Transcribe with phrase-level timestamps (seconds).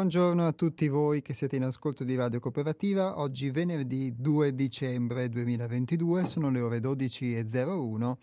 [0.00, 3.18] Buongiorno a tutti voi che siete in ascolto di Radio Cooperativa.
[3.20, 8.16] Oggi venerdì 2 dicembre 2022, sono le ore 12.01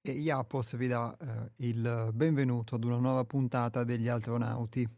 [0.00, 4.88] e Iapos vi dà eh, il benvenuto ad una nuova puntata degli astronauti.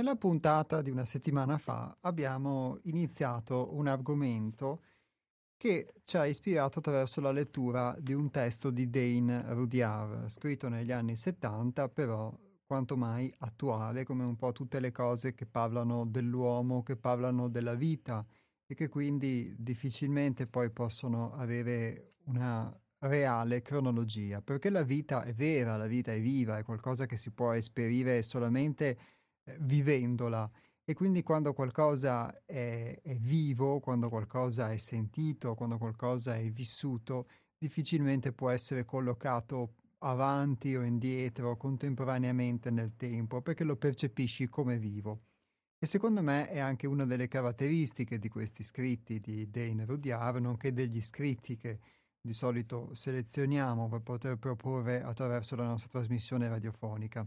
[0.00, 4.80] Nella puntata di una settimana fa abbiamo iniziato un argomento
[5.58, 10.90] che ci ha ispirato attraverso la lettura di un testo di Dane Rudyard, scritto negli
[10.90, 12.34] anni 70, però
[12.64, 17.74] quanto mai attuale, come un po' tutte le cose che parlano dell'uomo, che parlano della
[17.74, 18.24] vita
[18.64, 25.76] e che quindi difficilmente poi possono avere una reale cronologia, perché la vita è vera,
[25.76, 29.18] la vita è viva, è qualcosa che si può esperire solamente
[29.60, 30.50] vivendola.
[30.84, 37.28] E quindi quando qualcosa è, è, vivo, quando qualcosa è sentito, quando qualcosa è vissuto,
[37.56, 45.22] difficilmente può essere collocato avanti o indietro contemporaneamente nel tempo, perché lo percepisci come vivo.
[45.78, 50.72] E secondo me è anche una delle caratteristiche di questi scritti di Dane Rudyard, nonché
[50.72, 51.78] degli scritti che
[52.20, 57.26] di solito selezioniamo per poter proporre attraverso la nostra trasmissione radiofonica.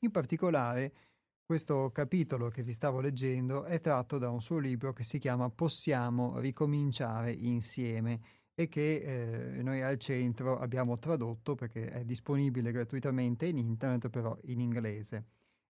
[0.00, 1.09] In particolare,
[1.50, 5.50] questo capitolo che vi stavo leggendo è tratto da un suo libro che si chiama
[5.50, 8.20] Possiamo ricominciare insieme
[8.54, 14.38] e che eh, noi al centro abbiamo tradotto perché è disponibile gratuitamente in internet però
[14.44, 15.24] in inglese.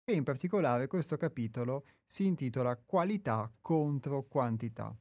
[0.03, 4.93] E in particolare questo capitolo si intitola Qualità contro quantità.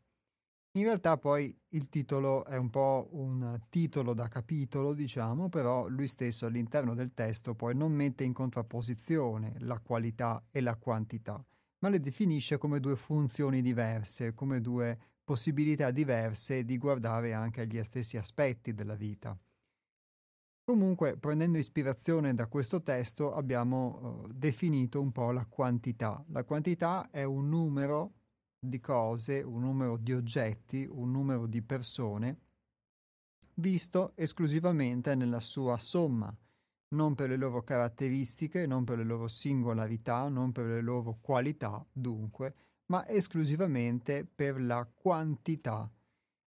[0.73, 6.07] In realtà poi il titolo è un po' un titolo da capitolo, diciamo, però lui
[6.07, 11.43] stesso all'interno del testo poi non mette in contrapposizione la qualità e la quantità,
[11.81, 17.83] ma le definisce come due funzioni diverse, come due possibilità diverse di guardare anche agli
[17.83, 19.37] stessi aspetti della vita.
[20.65, 26.23] Comunque, prendendo ispirazione da questo testo, abbiamo uh, definito un po' la quantità.
[26.29, 28.18] La quantità è un numero
[28.61, 32.41] di cose, un numero di oggetti, un numero di persone,
[33.55, 36.35] visto esclusivamente nella sua somma,
[36.91, 41.85] non per le loro caratteristiche, non per le loro singolarità, non per le loro qualità,
[41.93, 42.55] dunque,
[42.87, 45.91] ma esclusivamente per la quantità.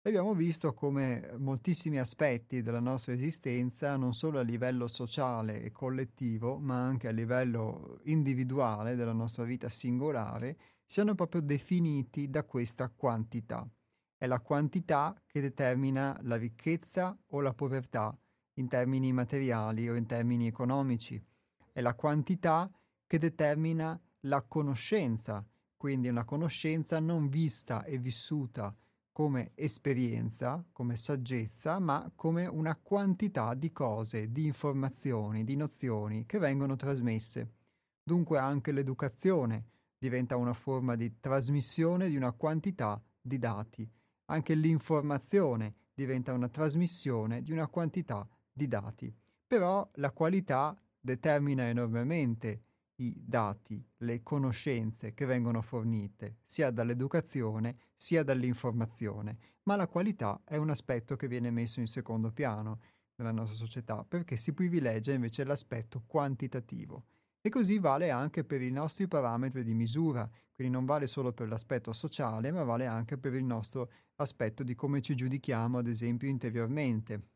[0.02, 6.58] Abbiamo visto come moltissimi aspetti della nostra esistenza, non solo a livello sociale e collettivo,
[6.58, 10.56] ma anche a livello individuale della nostra vita singolare,
[10.90, 13.68] siano proprio definiti da questa quantità.
[14.16, 18.18] È la quantità che determina la ricchezza o la povertà
[18.54, 21.22] in termini materiali o in termini economici.
[21.70, 22.70] È la quantità
[23.06, 25.46] che determina la conoscenza,
[25.76, 28.74] quindi una conoscenza non vista e vissuta
[29.12, 36.38] come esperienza, come saggezza, ma come una quantità di cose, di informazioni, di nozioni che
[36.38, 37.56] vengono trasmesse.
[38.02, 39.66] Dunque anche l'educazione,
[39.98, 43.90] diventa una forma di trasmissione di una quantità di dati.
[44.26, 49.12] Anche l'informazione diventa una trasmissione di una quantità di dati.
[49.46, 52.62] Però la qualità determina enormemente
[52.96, 60.56] i dati, le conoscenze che vengono fornite sia dall'educazione sia dall'informazione, ma la qualità è
[60.56, 62.80] un aspetto che viene messo in secondo piano
[63.16, 67.04] nella nostra società perché si privilegia invece l'aspetto quantitativo.
[67.48, 71.48] E così vale anche per i nostri parametri di misura, quindi non vale solo per
[71.48, 76.28] l'aspetto sociale, ma vale anche per il nostro aspetto di come ci giudichiamo, ad esempio,
[76.28, 77.28] interiormente.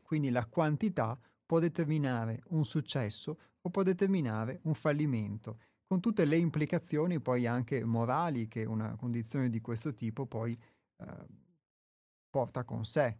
[0.00, 5.58] Quindi la quantità può determinare un successo o può determinare un fallimento,
[5.88, 10.56] con tutte le implicazioni poi anche morali che una condizione di questo tipo poi
[10.98, 11.26] eh,
[12.30, 13.18] porta con sé.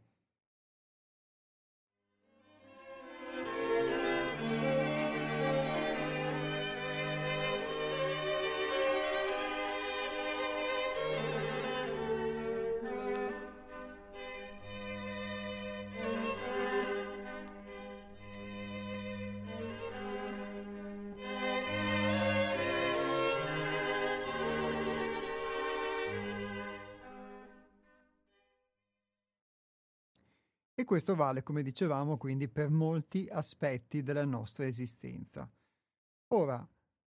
[30.86, 35.46] Questo vale, come dicevamo, quindi per molti aspetti della nostra esistenza.
[36.28, 36.66] Ora,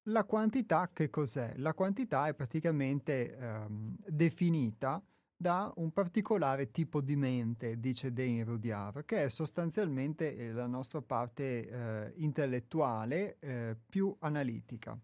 [0.09, 1.53] la quantità che cos'è?
[1.57, 5.03] La quantità è praticamente ehm, definita
[5.35, 11.01] da un particolare tipo di mente, dice Dane Rudyard, che è sostanzialmente eh, la nostra
[11.01, 14.99] parte eh, intellettuale eh, più analitica.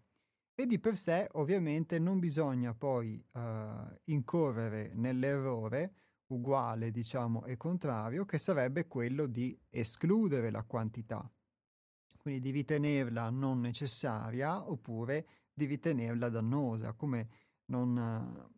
[0.54, 5.92] E di per sé ovviamente non bisogna poi eh, incorrere nell'errore
[6.28, 11.30] uguale, diciamo, e contrario, che sarebbe quello di escludere la quantità.
[12.16, 17.28] Quindi di ritenerla non necessaria oppure di ritenerla dannosa, come
[17.66, 18.50] non,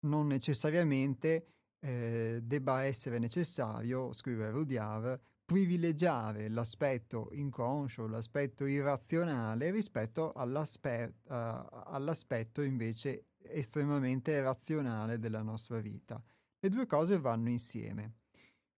[0.00, 1.46] non necessariamente
[1.80, 12.62] eh, debba essere necessario, scrive Rudyard, privilegiare l'aspetto inconscio, l'aspetto irrazionale rispetto all'aspetto, uh, all'aspetto
[12.62, 16.20] invece estremamente razionale della nostra vita.
[16.58, 18.14] Le due cose vanno insieme.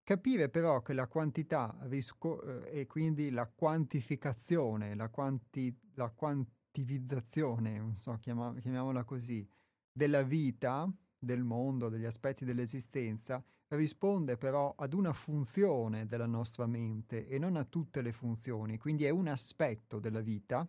[0.03, 7.93] Capire però che la quantità risco- eh, e quindi la quantificazione, la, quanti- la quantivizzazione,
[7.95, 9.47] so, chiama- chiamiamola così,
[9.93, 17.27] della vita, del mondo, degli aspetti dell'esistenza, risponde però ad una funzione della nostra mente
[17.27, 20.67] e non a tutte le funzioni, quindi è un aspetto della vita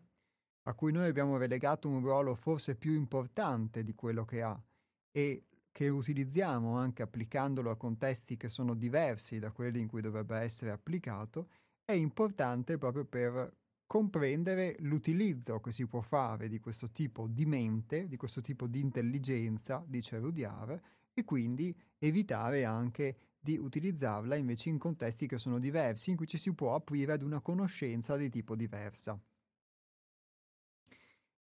[0.63, 4.61] a cui noi abbiamo relegato un ruolo forse più importante di quello che ha
[5.11, 10.37] e che utilizziamo anche applicandolo a contesti che sono diversi da quelli in cui dovrebbe
[10.37, 11.49] essere applicato,
[11.85, 13.55] è importante proprio per
[13.85, 18.81] comprendere l'utilizzo che si può fare di questo tipo di mente, di questo tipo di
[18.81, 20.79] intelligenza, dice Rudyard,
[21.13, 26.37] e quindi evitare anche di utilizzarla invece in contesti che sono diversi, in cui ci
[26.37, 29.19] si può aprire ad una conoscenza di tipo diversa.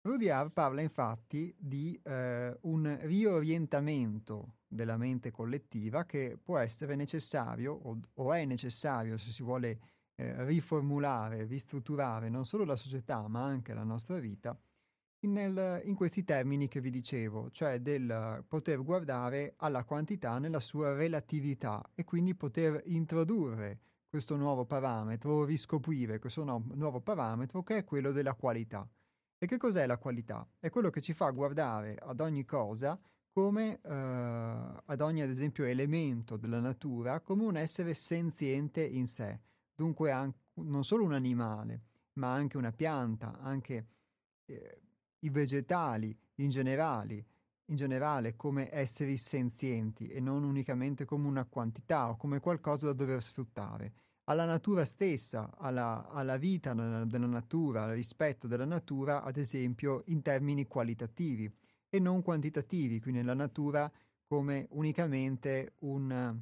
[0.07, 7.99] Rudyard parla infatti di eh, un riorientamento della mente collettiva che può essere necessario o,
[8.13, 9.79] o è necessario se si vuole
[10.15, 14.57] eh, riformulare, ristrutturare non solo la società ma anche la nostra vita
[15.21, 20.93] nel, in questi termini che vi dicevo, cioè del poter guardare alla quantità nella sua
[20.93, 27.83] relatività e quindi poter introdurre questo nuovo parametro riscoprire questo no, nuovo parametro che è
[27.83, 28.87] quello della qualità.
[29.39, 30.47] E che cos'è la qualità?
[30.59, 35.65] È quello che ci fa guardare ad ogni cosa come eh, ad ogni, ad esempio,
[35.65, 39.39] elemento della natura come un essere senziente in sé.
[39.75, 41.81] Dunque an- non solo un animale,
[42.13, 43.87] ma anche una pianta, anche
[44.45, 44.81] eh,
[45.19, 47.25] i vegetali in generale,
[47.65, 52.93] in generale come esseri senzienti e non unicamente come una quantità o come qualcosa da
[52.93, 53.93] dover sfruttare
[54.29, 60.21] alla natura stessa, alla, alla vita della natura, al rispetto della natura, ad esempio in
[60.21, 61.49] termini qualitativi
[61.89, 63.89] e non quantitativi, quindi la natura
[64.25, 66.37] come unicamente un,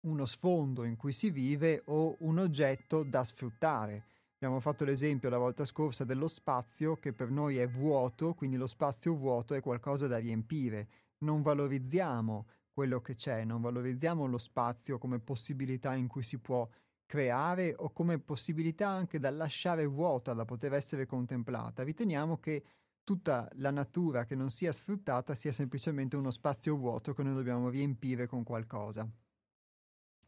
[0.00, 4.06] uno sfondo in cui si vive o un oggetto da sfruttare.
[4.36, 8.66] Abbiamo fatto l'esempio la volta scorsa dello spazio che per noi è vuoto, quindi lo
[8.66, 10.88] spazio vuoto è qualcosa da riempire.
[11.18, 12.46] Non valorizziamo
[12.78, 16.68] quello che c'è, non valorizziamo lo spazio come possibilità in cui si può
[17.06, 21.82] creare o come possibilità anche da lasciare vuota, da poter essere contemplata.
[21.82, 22.62] Riteniamo che
[23.02, 27.68] tutta la natura che non sia sfruttata sia semplicemente uno spazio vuoto che noi dobbiamo
[27.68, 29.10] riempire con qualcosa.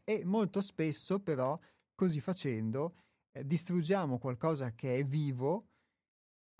[0.03, 1.57] E molto spesso però,
[1.95, 2.95] così facendo,
[3.31, 5.69] eh, distruggiamo qualcosa che è vivo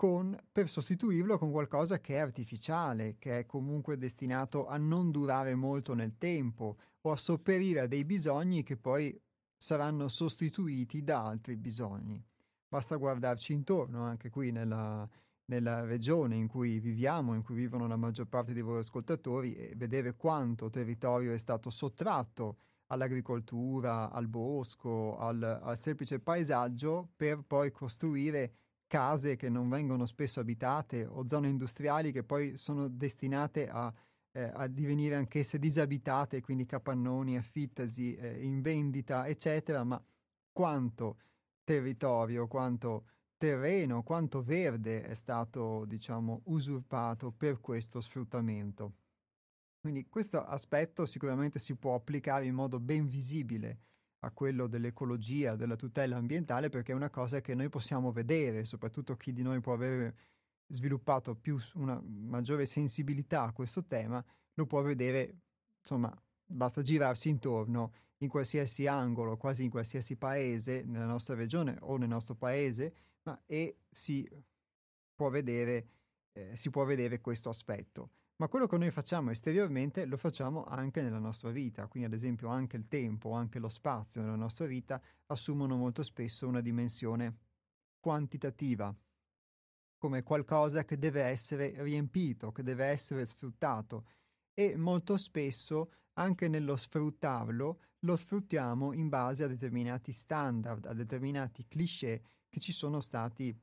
[0.01, 5.53] con, per sostituirlo con qualcosa che è artificiale, che è comunque destinato a non durare
[5.53, 9.15] molto nel tempo o a sopperire a dei bisogni che poi
[9.55, 12.19] saranno sostituiti da altri bisogni.
[12.67, 15.07] Basta guardarci intorno, anche qui nella,
[15.45, 19.75] nella regione in cui viviamo, in cui vivono la maggior parte dei voi ascoltatori, e
[19.75, 27.69] vedere quanto territorio è stato sottratto all'agricoltura, al bosco, al, al semplice paesaggio per poi
[27.71, 28.60] costruire
[28.91, 33.89] case che non vengono spesso abitate o zone industriali che poi sono destinate a,
[34.33, 40.03] eh, a divenire anch'esse disabitate, quindi capannoni, affittasi, eh, in vendita, eccetera, ma
[40.51, 41.19] quanto
[41.63, 43.05] territorio, quanto
[43.37, 48.95] terreno, quanto verde è stato, diciamo, usurpato per questo sfruttamento.
[49.79, 53.79] Quindi questo aspetto sicuramente si può applicare in modo ben visibile
[54.23, 59.15] a quello dell'ecologia, della tutela ambientale, perché è una cosa che noi possiamo vedere, soprattutto
[59.15, 60.15] chi di noi può avere
[60.67, 64.23] sviluppato più una maggiore sensibilità a questo tema,
[64.53, 65.41] lo può vedere,
[65.79, 71.97] insomma, basta girarsi intorno in qualsiasi angolo, quasi in qualsiasi paese, nella nostra regione o
[71.97, 74.27] nel nostro paese, ma, e si
[75.15, 75.87] può, vedere,
[76.33, 78.11] eh, si può vedere questo aspetto.
[78.41, 82.47] Ma quello che noi facciamo esteriormente lo facciamo anche nella nostra vita, quindi ad esempio
[82.47, 87.37] anche il tempo, anche lo spazio nella nostra vita assumono molto spesso una dimensione
[87.99, 88.91] quantitativa,
[89.95, 94.07] come qualcosa che deve essere riempito, che deve essere sfruttato.
[94.55, 101.67] E molto spesso anche nello sfruttarlo lo sfruttiamo in base a determinati standard, a determinati
[101.67, 103.55] cliché che ci sono stati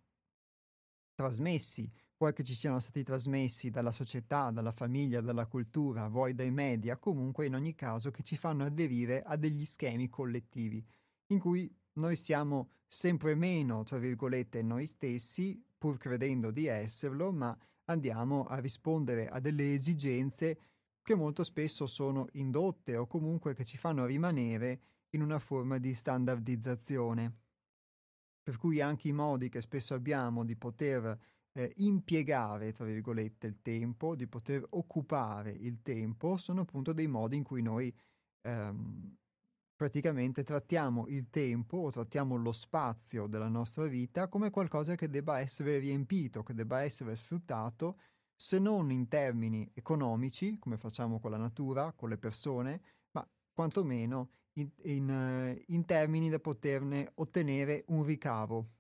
[1.17, 6.51] trasmessi, vuoi che ci siano stati trasmessi dalla società, dalla famiglia, dalla cultura, vuoi dai
[6.51, 10.85] media, comunque in ogni caso che ci fanno aderire a degli schemi collettivi,
[11.29, 17.57] in cui noi siamo sempre meno, tra virgolette, noi stessi, pur credendo di esserlo, ma
[17.85, 20.59] andiamo a rispondere a delle esigenze
[21.03, 25.95] che molto spesso sono indotte o comunque che ci fanno rimanere in una forma di
[25.95, 27.37] standardizzazione.
[28.43, 31.19] Per cui anche i modi che spesso abbiamo di poter
[31.59, 37.37] eh, impiegare, tra virgolette, il tempo, di poter occupare il tempo, sono appunto dei modi
[37.37, 37.93] in cui noi
[38.43, 39.17] ehm,
[39.75, 45.41] praticamente trattiamo il tempo o trattiamo lo spazio della nostra vita come qualcosa che debba
[45.41, 47.99] essere riempito, che debba essere sfruttato,
[48.37, 54.31] se non in termini economici, come facciamo con la natura, con le persone, ma quantomeno
[54.59, 58.75] in, in, eh, in termini da poterne ottenere un ricavo.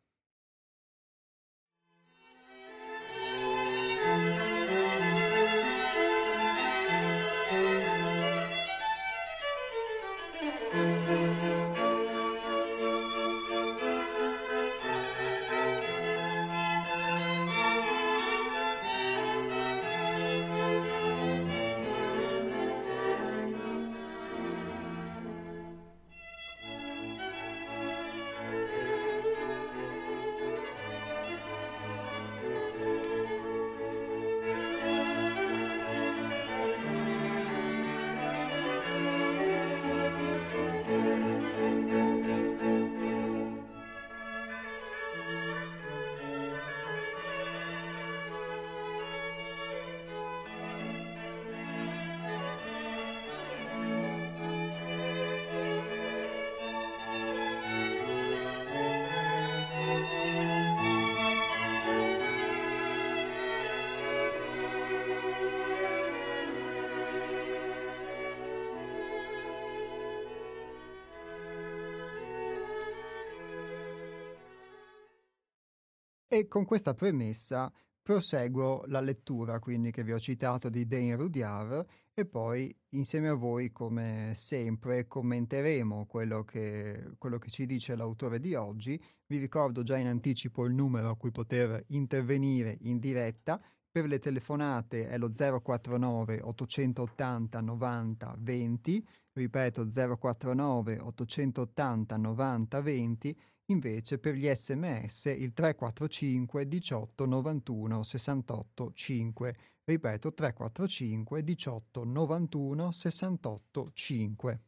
[76.38, 77.68] E con questa premessa
[78.00, 83.34] proseguo la lettura, quindi che vi ho citato di Dane Rudyard e poi insieme a
[83.34, 89.02] voi, come sempre, commenteremo quello che, quello che ci dice l'autore di oggi.
[89.26, 93.60] Vi ricordo già in anticipo il numero a cui poter intervenire in diretta.
[93.90, 104.18] Per le telefonate è lo 049 880 90 20, ripeto 049 880 90 20 Invece
[104.18, 109.56] per gli sms il 345 18 91 68 5.
[109.84, 114.60] Ripeto 345 18 91 68 5.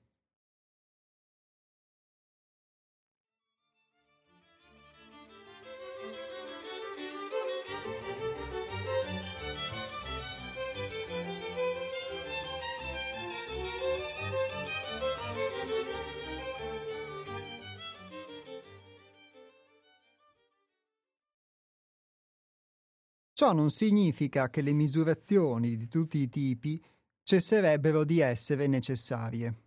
[23.41, 26.79] Ciò non significa che le misurazioni di tutti i tipi
[27.23, 29.63] cesserebbero di essere necessarie.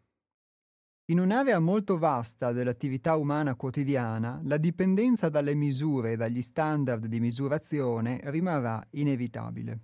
[1.05, 7.19] In un'area molto vasta dell'attività umana quotidiana, la dipendenza dalle misure e dagli standard di
[7.19, 9.79] misurazione rimarrà inevitabile.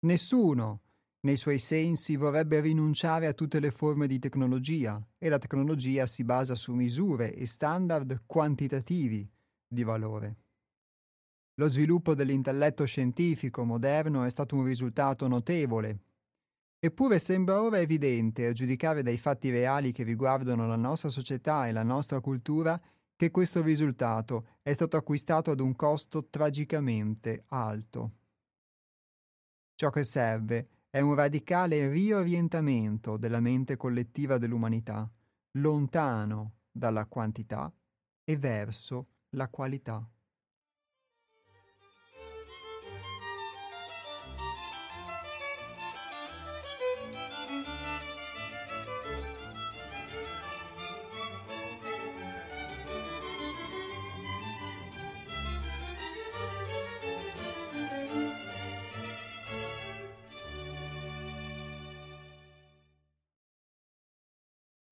[0.00, 0.82] Nessuno,
[1.20, 6.22] nei suoi sensi, vorrebbe rinunciare a tutte le forme di tecnologia e la tecnologia si
[6.22, 9.26] basa su misure e standard quantitativi
[9.66, 10.36] di valore.
[11.60, 15.98] Lo sviluppo dell'intelletto scientifico moderno è stato un risultato notevole,
[16.82, 21.72] Eppure sembra ora evidente, a giudicare dai fatti reali che riguardano la nostra società e
[21.72, 22.80] la nostra cultura,
[23.14, 28.12] che questo risultato è stato acquistato ad un costo tragicamente alto.
[29.74, 35.06] Ciò che serve è un radicale riorientamento della mente collettiva dell'umanità,
[35.58, 37.70] lontano dalla quantità
[38.24, 40.10] e verso la qualità.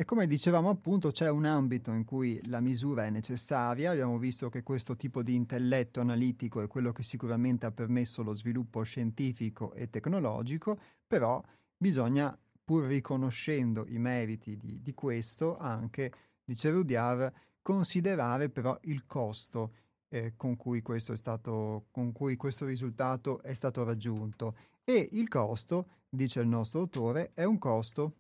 [0.08, 4.62] Come dicevamo appunto c'è un ambito in cui la misura è necessaria, abbiamo visto che
[4.62, 9.90] questo tipo di intelletto analitico è quello che sicuramente ha permesso lo sviluppo scientifico e
[9.90, 11.44] tecnologico, però
[11.76, 12.34] bisogna,
[12.64, 16.10] pur riconoscendo i meriti di, di questo, anche,
[16.42, 19.74] dice Rudyard, considerare però il costo
[20.08, 24.56] eh, con, cui stato, con cui questo risultato è stato raggiunto.
[24.84, 28.17] E il costo, dice il nostro autore, è un costo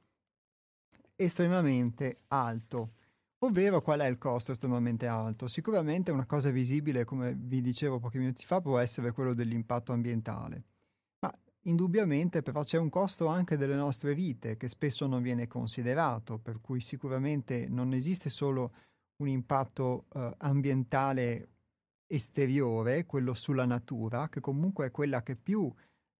[1.18, 2.92] estremamente alto.
[3.40, 5.46] Ovvero qual è il costo estremamente alto?
[5.48, 10.64] Sicuramente una cosa visibile, come vi dicevo pochi minuti fa, può essere quello dell'impatto ambientale.
[11.20, 16.38] Ma indubbiamente però c'è un costo anche delle nostre vite che spesso non viene considerato,
[16.38, 18.72] per cui sicuramente non esiste solo
[19.16, 21.48] un impatto eh, ambientale
[22.06, 25.72] esteriore, quello sulla natura, che comunque è quella che più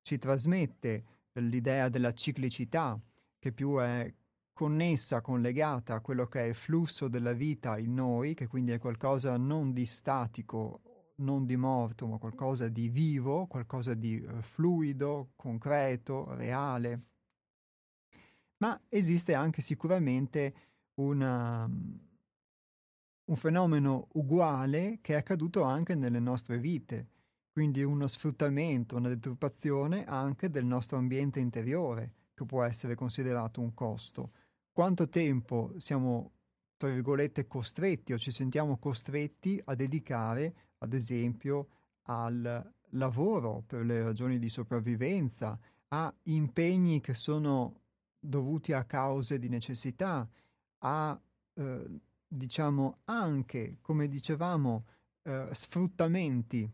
[0.02, 2.98] ci trasmette l'idea della ciclicità,
[3.38, 4.12] che più è
[4.58, 8.78] connessa, collegata a quello che è il flusso della vita in noi, che quindi è
[8.80, 15.30] qualcosa non di statico, non di morto, ma qualcosa di vivo, qualcosa di uh, fluido,
[15.36, 17.04] concreto, reale.
[18.56, 20.54] Ma esiste anche sicuramente
[20.94, 27.10] una, un fenomeno uguale che è accaduto anche nelle nostre vite,
[27.52, 33.72] quindi uno sfruttamento, una deturpazione anche del nostro ambiente interiore, che può essere considerato un
[33.72, 34.32] costo
[34.78, 36.34] quanto tempo siamo,
[36.76, 41.66] tra virgolette, costretti o ci sentiamo costretti a dedicare, ad esempio,
[42.02, 47.80] al lavoro per le ragioni di sopravvivenza, a impegni che sono
[48.20, 50.28] dovuti a cause di necessità,
[50.78, 51.20] a
[51.54, 54.84] eh, diciamo anche, come dicevamo,
[55.24, 56.72] eh, sfruttamenti,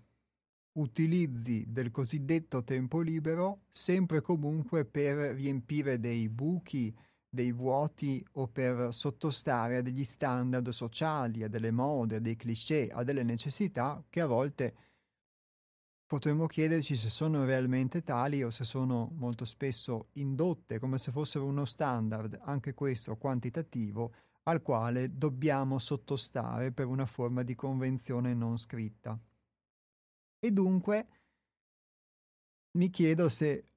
[0.73, 6.95] utilizzi del cosiddetto tempo libero, sempre comunque per riempire dei buchi,
[7.35, 12.88] dei vuoti o per sottostare a degli standard sociali, a delle mode, a dei cliché,
[12.90, 14.77] a delle necessità che a volte
[16.07, 21.44] potremmo chiederci se sono realmente tali o se sono molto spesso indotte come se fossero
[21.44, 28.59] uno standard, anche questo quantitativo, al quale dobbiamo sottostare per una forma di convenzione non
[28.59, 29.18] scritta.
[30.38, 31.07] E dunque
[32.73, 33.70] mi chiedo se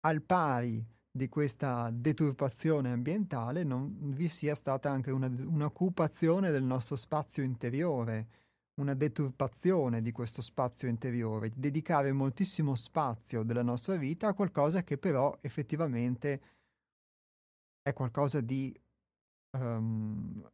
[0.00, 6.96] al pari di questa deturpazione ambientale non vi sia stata anche una, un'occupazione del nostro
[6.96, 8.28] spazio interiore,
[8.80, 14.82] una deturpazione di questo spazio interiore, di dedicare moltissimo spazio della nostra vita a qualcosa
[14.82, 16.40] che però effettivamente
[17.82, 18.74] è qualcosa di
[19.58, 20.48] um,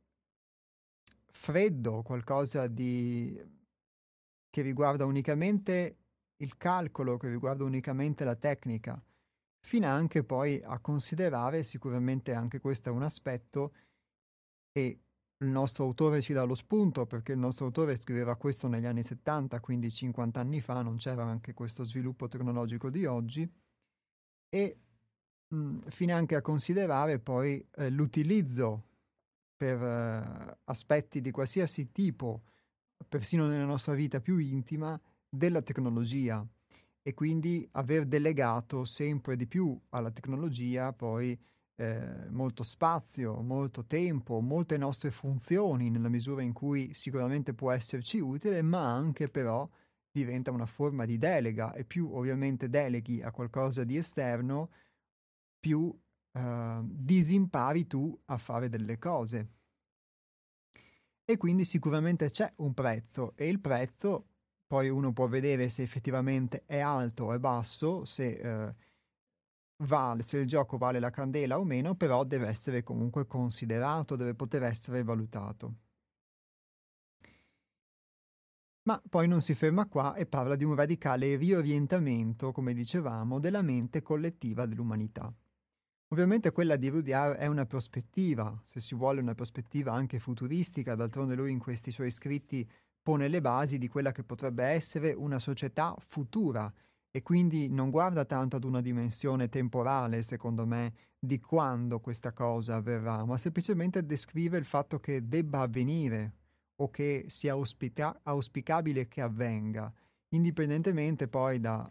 [1.31, 3.57] freddo, qualcosa di
[4.51, 5.99] che riguarda unicamente
[6.38, 9.01] il calcolo, che riguarda unicamente la tecnica
[9.61, 13.73] fino anche poi a considerare, sicuramente anche questo è un aspetto,
[14.73, 15.01] e
[15.38, 19.03] il nostro autore ci dà lo spunto perché il nostro autore scriveva questo negli anni
[19.03, 23.51] 70, quindi 50 anni fa, non c'era anche questo sviluppo tecnologico di oggi,
[24.49, 24.79] e
[25.49, 28.85] mh, fino anche a considerare poi eh, l'utilizzo
[29.57, 32.42] per eh, aspetti di qualsiasi tipo,
[33.09, 36.47] persino nella nostra vita più intima, della tecnologia
[37.09, 41.40] e quindi aver delegato sempre di più alla tecnologia poi
[41.77, 48.18] eh, molto spazio, molto tempo, molte nostre funzioni nella misura in cui sicuramente può esserci
[48.18, 49.66] utile, ma anche però
[50.11, 54.71] diventa una forma di delega e più ovviamente deleghi a qualcosa di esterno,
[55.59, 55.90] più
[56.33, 59.49] eh, disimpari tu a fare delle cose.
[61.25, 64.27] E quindi sicuramente c'è un prezzo e il prezzo
[64.68, 68.74] poi uno può vedere se effettivamente è alto o è basso, se, eh,
[69.85, 74.35] vale, se il gioco vale la candela o meno, però deve essere comunque considerato, deve
[74.35, 75.74] poter essere valutato.
[78.83, 83.62] Ma poi non si ferma qua e parla di un radicale riorientamento, come dicevamo, della
[83.62, 85.33] mente collettiva dell'umanità.
[86.09, 91.35] Ovviamente quella di Rudyard è una prospettiva, se si vuole una prospettiva anche futuristica, d'altronde
[91.35, 92.66] lui in questi suoi scritti
[93.09, 96.71] pone le basi di quella che potrebbe essere una società futura
[97.11, 102.75] e quindi non guarda tanto ad una dimensione temporale, secondo me, di quando questa cosa
[102.75, 106.35] avverrà, ma semplicemente descrive il fatto che debba avvenire
[106.83, 109.90] o che sia auspica- auspicabile che avvenga,
[110.35, 111.90] indipendentemente poi da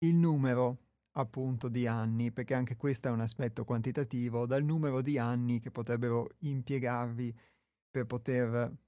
[0.00, 0.76] il numero
[1.12, 5.70] appunto di anni, perché anche questo è un aspetto quantitativo, dal numero di anni che
[5.70, 7.34] potrebbero impiegarvi
[7.90, 8.84] per poter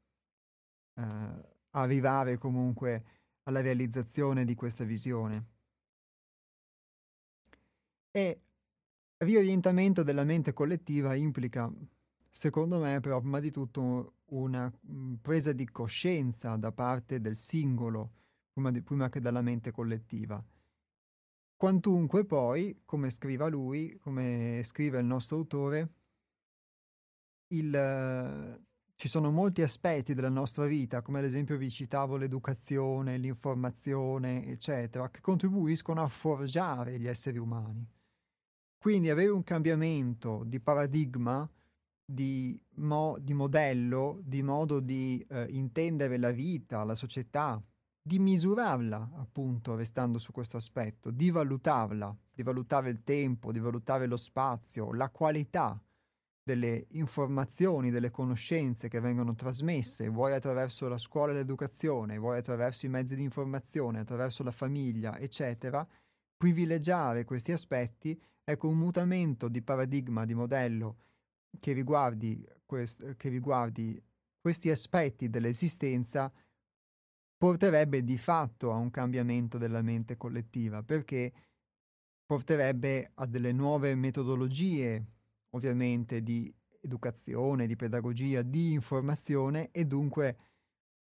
[0.99, 3.05] eh, arrivare comunque
[3.45, 5.47] alla realizzazione di questa visione.
[8.11, 8.41] E
[9.19, 11.71] riorientamento della mente collettiva implica,
[12.29, 18.13] secondo me, però prima di tutto una mh, presa di coscienza da parte del singolo,
[18.53, 20.45] prima, di, prima che dalla mente collettiva
[21.59, 25.93] Quantunque poi, come scriva lui, come scrive il nostro autore,
[27.49, 28.68] il,
[28.99, 35.09] ci sono molti aspetti della nostra vita, come ad esempio vi citavo l'educazione, l'informazione, eccetera,
[35.09, 37.89] che contribuiscono a forgiare gli esseri umani.
[38.77, 41.49] Quindi avere un cambiamento di paradigma,
[42.05, 47.63] di, mo, di modello, di modo di eh, intendere la vita, la società,
[48.03, 54.09] di misurarla, appunto, restando su questo aspetto, di valutarla, di valutare il tempo, di valutare
[54.09, 55.81] lo spazio, la qualità
[56.49, 62.87] delle informazioni, delle conoscenze che vengono trasmesse, vuoi attraverso la scuola e l'educazione, vuoi attraverso
[62.87, 65.87] i mezzi di informazione, attraverso la famiglia, eccetera,
[66.39, 70.97] privilegiare questi aspetti, ecco un mutamento di paradigma, di modello
[71.61, 74.03] che riguardi, quest- che riguardi
[74.41, 76.33] questi aspetti dell'esistenza
[77.37, 81.31] porterebbe di fatto a un cambiamento della mente collettiva, perché
[82.25, 85.18] porterebbe a delle nuove metodologie,
[85.51, 90.37] ovviamente, di educazione, di pedagogia, di informazione e dunque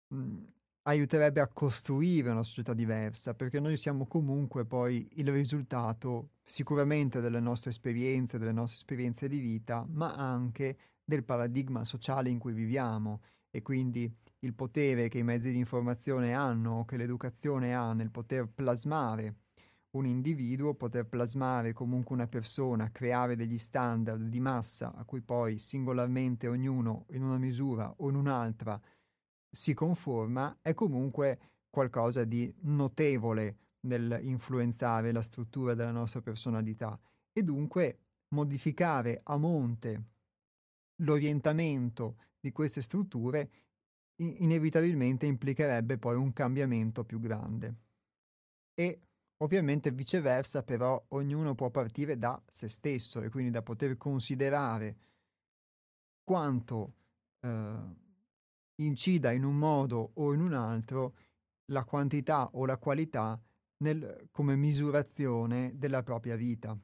[0.09, 0.43] mh,
[0.83, 7.41] aiuterebbe a costruire una società diversa, perché noi siamo comunque poi il risultato sicuramente delle
[7.41, 13.23] nostre esperienze, delle nostre esperienze di vita, ma anche del paradigma sociale in cui viviamo.
[13.51, 18.49] E quindi il potere che i mezzi di informazione hanno che l'educazione ha nel poter
[18.49, 19.44] plasmare
[19.95, 25.59] un individuo, poter plasmare comunque una persona, creare degli standard di massa a cui poi
[25.59, 28.81] singolarmente ognuno in una misura o in un'altra
[29.51, 31.39] si conforma, è comunque
[31.71, 36.99] qualcosa di notevole nel influenzare la struttura della nostra personalità
[37.33, 40.05] e dunque modificare a monte
[40.97, 43.51] l'orientamento di queste strutture
[44.17, 47.75] inevitabilmente implicherebbe poi un cambiamento più grande.
[48.75, 49.01] E
[49.39, 54.97] ovviamente viceversa però ognuno può partire da se stesso e quindi da poter considerare
[56.23, 56.95] quanto
[57.41, 57.75] eh,
[58.77, 61.17] incida in un modo o in un altro
[61.67, 63.41] la quantità o la qualità
[63.79, 66.79] nel, come misurazione della propria vita.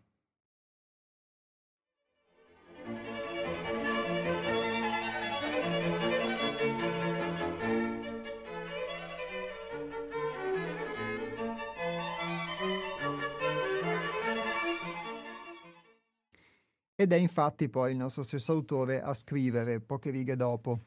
[17.00, 20.80] Ed è infatti poi il nostro stesso autore a scrivere poche righe dopo.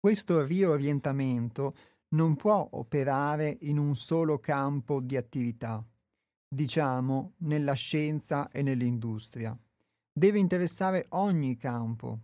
[0.00, 1.76] Questo riorientamento
[2.14, 5.86] non può operare in un solo campo di attività,
[6.48, 9.54] diciamo nella scienza e nell'industria.
[10.10, 12.20] Deve interessare ogni campo.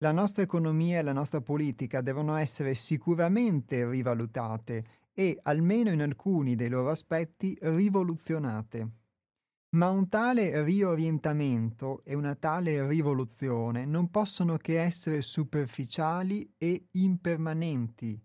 [0.00, 6.56] La nostra economia e la nostra politica devono essere sicuramente rivalutate e, almeno in alcuni
[6.56, 9.00] dei loro aspetti, rivoluzionate.
[9.74, 18.22] Ma un tale riorientamento e una tale rivoluzione non possono che essere superficiali e impermanenti,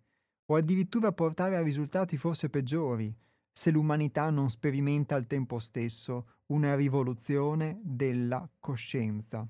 [0.48, 3.16] o addirittura portare a risultati forse peggiori,
[3.50, 9.48] se l'umanità non sperimenta al tempo stesso una rivoluzione della coscienza.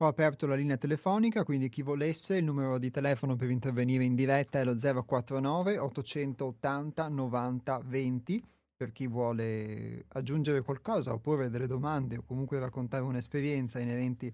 [0.00, 4.14] Ho aperto la linea telefonica, quindi chi volesse il numero di telefono per intervenire in
[4.14, 8.44] diretta è lo 049 880 90 20
[8.76, 14.32] per chi vuole aggiungere qualcosa oppure delle domande o comunque raccontare un'esperienza inerenti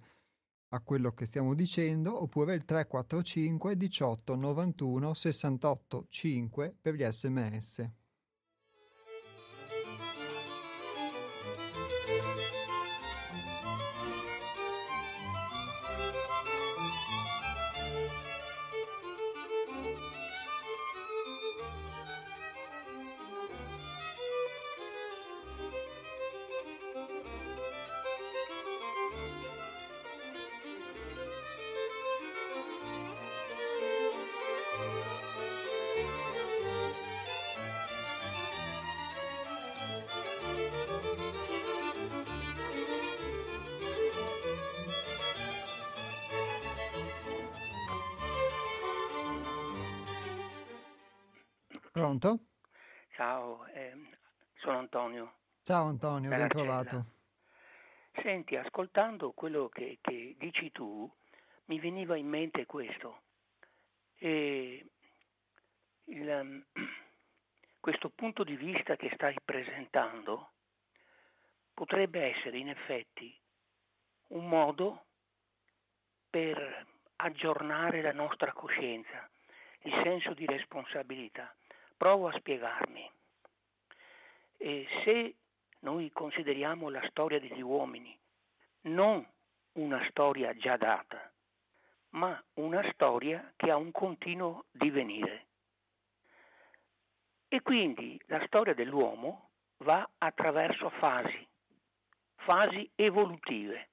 [0.68, 7.90] a quello che stiamo dicendo, oppure il 345 18 91 68 5 per gli sms.
[55.64, 57.06] Ciao Antonio, ben trovato.
[58.20, 61.10] Senti, ascoltando quello che, che, dici tu,
[61.64, 63.22] mi veniva in mente questo.
[64.18, 64.84] E
[66.04, 66.62] il, um,
[67.80, 70.50] questo punto di vista che stai presentando
[71.72, 73.34] potrebbe essere in effetti
[74.28, 75.06] un modo
[76.28, 79.30] per aggiornare la nostra coscienza,
[79.84, 81.56] il senso di responsabilità.
[81.96, 83.10] Provo a spiegarmi.
[84.58, 85.36] E se
[85.84, 88.18] noi consideriamo la storia degli uomini
[88.82, 89.26] non
[89.72, 91.30] una storia già data,
[92.10, 95.46] ma una storia che ha un continuo divenire.
[97.48, 101.46] E quindi la storia dell'uomo va attraverso fasi,
[102.36, 103.88] fasi evolutive.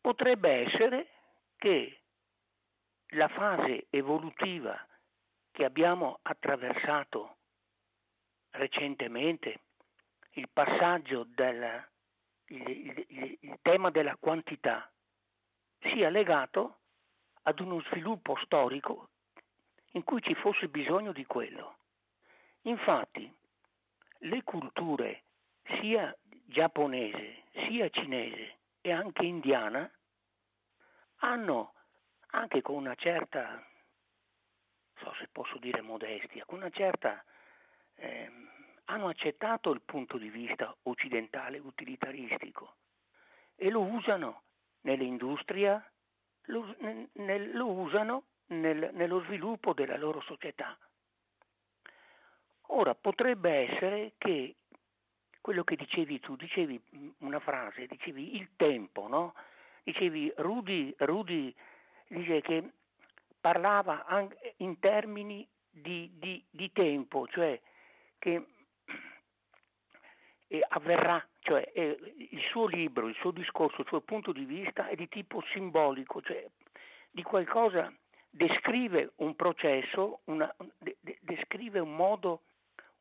[0.00, 1.08] Potrebbe essere
[1.56, 2.00] che
[3.12, 4.86] la fase evolutiva
[5.50, 7.36] che abbiamo attraversato
[8.50, 9.60] recentemente,
[10.38, 11.86] il passaggio del
[12.50, 14.90] il, il, il tema della quantità,
[15.80, 16.78] sia legato
[17.42, 19.10] ad uno sviluppo storico
[19.92, 21.76] in cui ci fosse bisogno di quello.
[22.62, 23.30] Infatti,
[24.20, 25.24] le culture
[25.80, 29.90] sia giapponese, sia cinese e anche indiana
[31.16, 31.74] hanno
[32.30, 33.62] anche con una certa
[34.96, 37.22] so se posso dire modestia, con una certa...
[37.96, 38.30] Eh,
[38.90, 42.76] hanno accettato il punto di vista occidentale utilitaristico
[43.54, 44.42] e lo usano
[44.82, 45.82] nell'industria,
[46.44, 46.74] lo,
[47.12, 50.76] nel, lo usano nel, nello sviluppo della loro società.
[52.70, 54.56] Ora potrebbe essere che
[55.40, 56.80] quello che dicevi tu, dicevi
[57.18, 59.34] una frase, dicevi il tempo, no?
[59.82, 61.54] Dicevi Rudy, Rudy
[62.08, 62.72] dice che
[63.40, 64.04] parlava
[64.58, 67.58] in termini di, di, di tempo, cioè
[68.18, 68.46] che
[70.68, 75.08] avverrà, cioè il suo libro, il suo discorso, il suo punto di vista è di
[75.08, 76.46] tipo simbolico, cioè
[77.10, 77.92] di qualcosa,
[78.30, 82.42] descrive un processo, una, de, descrive un modo,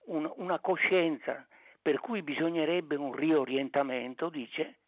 [0.05, 1.45] un, una coscienza
[1.81, 4.79] per cui bisognerebbe un riorientamento, dice,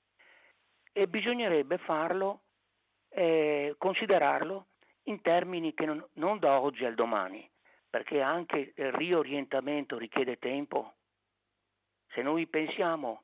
[0.92, 2.42] e bisognerebbe farlo,
[3.10, 4.68] eh, considerarlo
[5.04, 7.50] in termini che non, non da oggi al domani,
[7.90, 10.96] perché anche il riorientamento richiede tempo.
[12.10, 13.24] Se noi pensiamo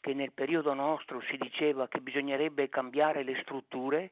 [0.00, 4.10] che nel periodo nostro si diceva che bisognerebbe cambiare le strutture,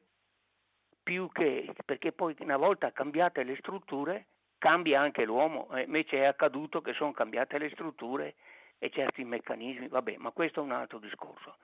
[1.03, 4.25] più che perché poi una volta cambiate le strutture
[4.57, 8.35] cambia anche l'uomo, e invece è accaduto che sono cambiate le strutture
[8.79, 11.57] e certi meccanismi, vabbè, ma questo è un altro discorso.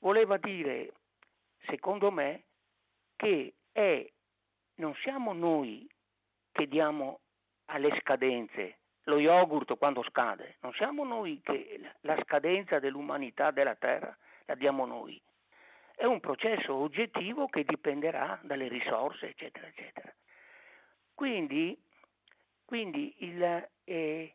[0.00, 0.92] Voleva dire,
[1.66, 2.44] secondo me,
[3.16, 4.08] che è
[4.76, 5.88] non siamo noi
[6.52, 7.20] che diamo
[7.66, 14.16] alle scadenze lo yogurt quando scade, non siamo noi che la scadenza dell'umanità della Terra
[14.44, 15.20] la diamo noi.
[15.96, 20.14] È un processo oggettivo che dipenderà dalle risorse, eccetera, eccetera.
[21.14, 21.76] Quindi,
[22.64, 24.34] quindi il, eh,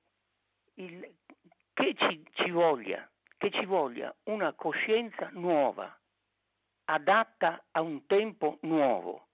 [0.73, 1.15] il,
[1.73, 3.07] che ci, ci, voglia,
[3.37, 5.97] che ci voglia una coscienza nuova,
[6.85, 9.27] adatta a un tempo nuovo,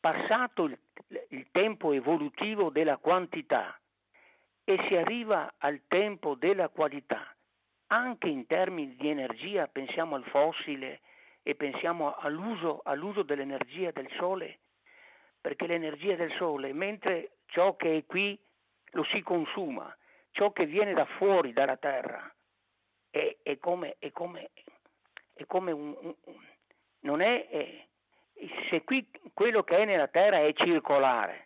[0.00, 0.78] passato il,
[1.28, 3.78] il tempo evolutivo della quantità
[4.64, 7.34] e si arriva al tempo della qualità,
[7.88, 11.00] anche in termini di energia, pensiamo al fossile
[11.42, 14.60] e pensiamo all'uso, all'uso dell'energia del sole,
[15.40, 18.38] perché l'energia del sole, mentre ciò che è qui
[18.92, 19.94] lo si consuma,
[20.30, 22.34] ciò che viene da fuori dalla terra
[23.10, 24.50] è, è come, è come,
[25.34, 26.14] è come un, un,
[27.00, 27.86] non è, è
[28.68, 31.43] se qui quello che è nella Terra è circolare,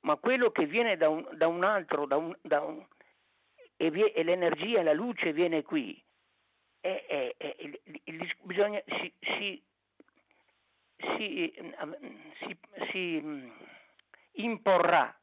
[0.00, 2.84] ma quello che viene da un, da un altro, da un, da un,
[3.76, 6.02] e, vie, e, l'energia, la luce viene qui,
[6.80, 7.54] è, è, è,
[8.42, 9.62] bisogna, si, si,
[11.16, 11.52] si,
[12.90, 13.50] si mm,
[14.32, 15.14] imporrà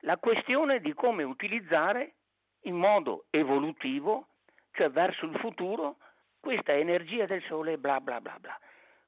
[0.00, 2.14] la questione di come utilizzare
[2.62, 4.28] in modo evolutivo,
[4.72, 5.96] cioè verso il futuro,
[6.40, 8.58] questa energia del sole, bla bla bla bla.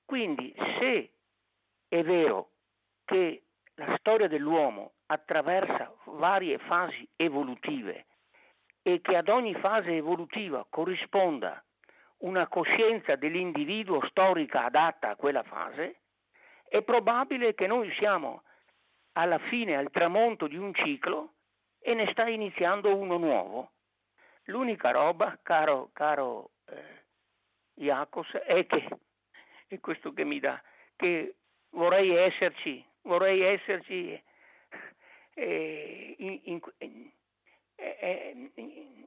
[0.04, 1.10] Quindi se
[1.88, 2.50] è vero
[3.04, 3.45] che
[3.76, 8.06] la storia dell'uomo attraversa varie fasi evolutive
[8.82, 11.62] e che ad ogni fase evolutiva corrisponda
[12.18, 16.00] una coscienza dell'individuo storica adatta a quella fase,
[16.68, 18.42] è probabile che noi siamo
[19.12, 21.34] alla fine, al tramonto di un ciclo
[21.80, 23.72] e ne sta iniziando uno nuovo.
[24.44, 27.04] L'unica roba, caro, caro eh,
[27.74, 28.88] Iacos, è che,
[29.66, 30.60] è questo che mi dà,
[30.94, 31.36] che
[31.70, 34.20] vorrei esserci, vorrei esserci
[35.34, 38.50] eh, in, in, in,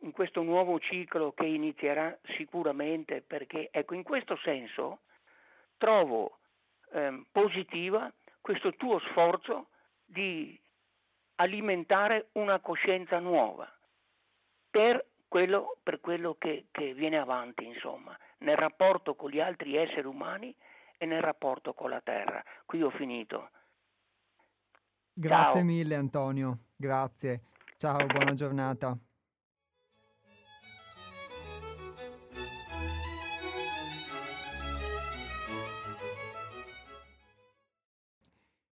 [0.02, 5.00] in, questo nuovo ciclo che inizierà sicuramente perché ecco in questo senso
[5.78, 6.40] trovo
[6.92, 9.68] eh, positiva questo tuo sforzo
[10.06, 10.60] di
[11.36, 13.72] alimentare una coscienza nuova
[14.70, 20.08] per quello, per quello che, che viene avanti insomma nel rapporto con gli altri esseri
[20.08, 20.54] umani
[20.98, 22.44] e nel rapporto con la terra.
[22.66, 23.52] Qui ho finito.
[25.20, 25.64] Grazie Ciao.
[25.66, 27.42] mille Antonio, grazie.
[27.76, 28.98] Ciao, buona giornata.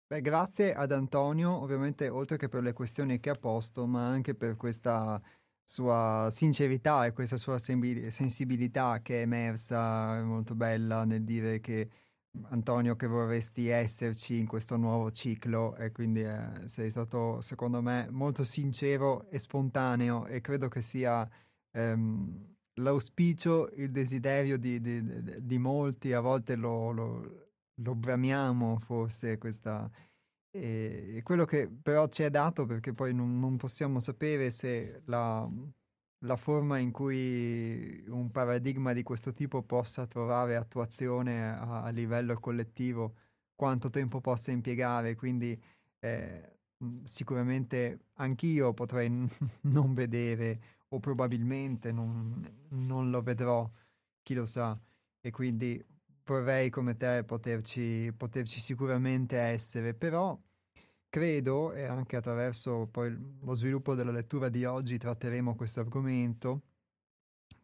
[0.08, 4.34] Beh, grazie ad Antonio, ovviamente oltre che per le questioni che ha posto, ma anche
[4.34, 5.22] per questa
[5.64, 11.88] sua sincerità e questa sua sensibilità che è emersa molto bella nel dire che
[12.50, 15.76] Antonio che vorresti esserci in questo nuovo ciclo?
[15.76, 21.28] E quindi eh, sei stato secondo me molto sincero e spontaneo e credo che sia
[21.72, 29.38] ehm, l'auspicio, il desiderio di, di, di, molti, a volte lo, lo, lo bramiamo forse
[29.38, 29.90] questa...
[30.54, 35.50] E, quello che però ci è dato perché poi non, non possiamo sapere se la,
[36.26, 42.40] la forma in cui un paradigma di questo tipo possa trovare attuazione a, a livello
[42.40, 43.16] collettivo,
[43.56, 45.60] quanto tempo possa impiegare, quindi
[46.00, 46.58] eh,
[47.04, 49.28] sicuramente anch'io potrei n-
[49.64, 53.70] non vedere o probabilmente non, non, lo vedrò,
[54.22, 54.80] chi lo sa,
[55.22, 55.84] e quindi
[56.26, 60.38] vorrei come te poterci, poterci sicuramente essere, però
[61.12, 66.62] Credo, e anche attraverso poi lo sviluppo della lettura di oggi tratteremo questo argomento,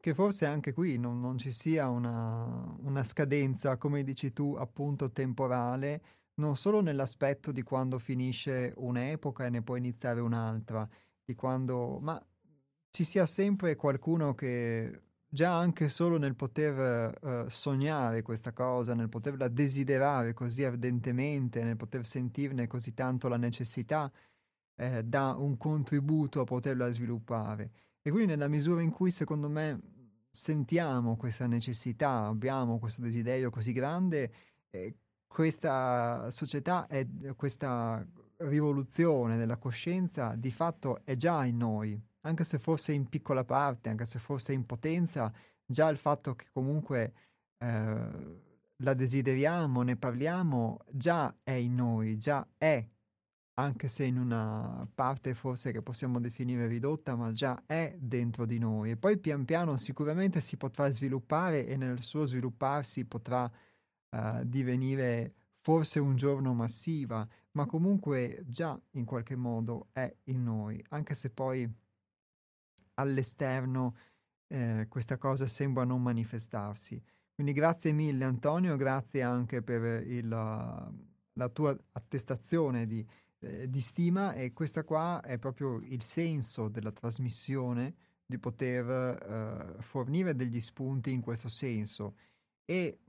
[0.01, 5.13] che forse anche qui non, non ci sia una, una, scadenza, come dici tu, appunto
[5.13, 6.01] temporale,
[6.35, 10.85] non solo nell'aspetto di quando finisce un'epoca e ne può iniziare un'altra,
[11.23, 12.21] di quando, ma
[12.89, 15.03] ci sia sempre qualcuno che
[15.37, 21.77] già anche solo nel poter uh, sognare questa cosa, nel poterla desiderare così ardentemente, nel
[21.77, 24.11] poter sentirne così tanto la necessità,
[24.75, 27.69] eh, dà un contributo a poterla sviluppare.
[28.01, 29.79] E quindi nella misura in cui secondo me
[30.27, 34.31] sentiamo questa necessità, abbiamo questo desiderio così grande,
[34.71, 34.95] eh,
[35.27, 38.03] questa società, è, questa
[38.37, 43.89] rivoluzione della coscienza di fatto è già in noi, anche se fosse in piccola parte,
[43.89, 45.31] anche se fosse in potenza,
[45.65, 47.13] già il fatto che comunque
[47.57, 48.41] eh,
[48.77, 52.85] la desideriamo, ne parliamo, già è in noi, già è,
[53.55, 58.59] anche se in una parte forse che possiamo definire ridotta, ma già è dentro di
[58.59, 58.91] noi.
[58.91, 63.49] E poi pian piano sicuramente si potrà sviluppare e nel suo svilupparsi potrà
[64.09, 70.83] eh, divenire forse un giorno massiva, ma comunque già in qualche modo è in noi,
[70.89, 71.67] anche se poi
[72.97, 73.95] all'esterno
[74.47, 77.01] eh, questa cosa sembra non manifestarsi.
[77.33, 83.05] Quindi grazie mille Antonio, grazie anche per il, la tua attestazione di,
[83.39, 87.95] eh, di, stima e questa qua è proprio il senso della trasmissione
[88.25, 88.89] di poter
[89.77, 92.15] eh, fornire degli spunti in questo senso
[92.65, 92.99] e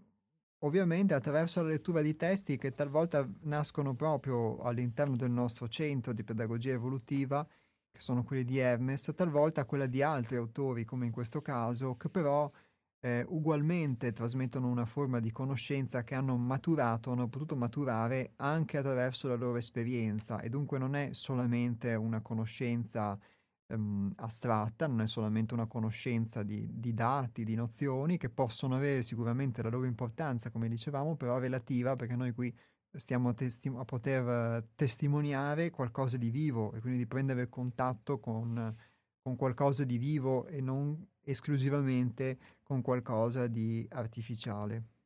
[0.59, 6.23] ovviamente attraverso la lettura di testi che talvolta nascono proprio all'interno del nostro centro di
[6.23, 7.47] pedagogia evolutiva
[7.99, 12.09] che sono quelli di Hermes, talvolta quella di altri autori, come in questo caso, che
[12.09, 12.49] però
[13.01, 19.27] eh, ugualmente trasmettono una forma di conoscenza che hanno maturato, hanno potuto maturare anche attraverso
[19.27, 20.41] la loro esperienza.
[20.41, 23.19] E dunque non è solamente una conoscenza
[23.67, 29.03] ehm, astratta, non è solamente una conoscenza di, di, dati, di nozioni che possono avere
[29.03, 32.55] sicuramente la loro importanza, come dicevamo, però relativa perché noi qui
[32.93, 38.75] stiamo testi- a poter testimoniare qualcosa di vivo e quindi di prendere contatto con,
[39.21, 44.98] con qualcosa di vivo e non esclusivamente con qualcosa di artificiale.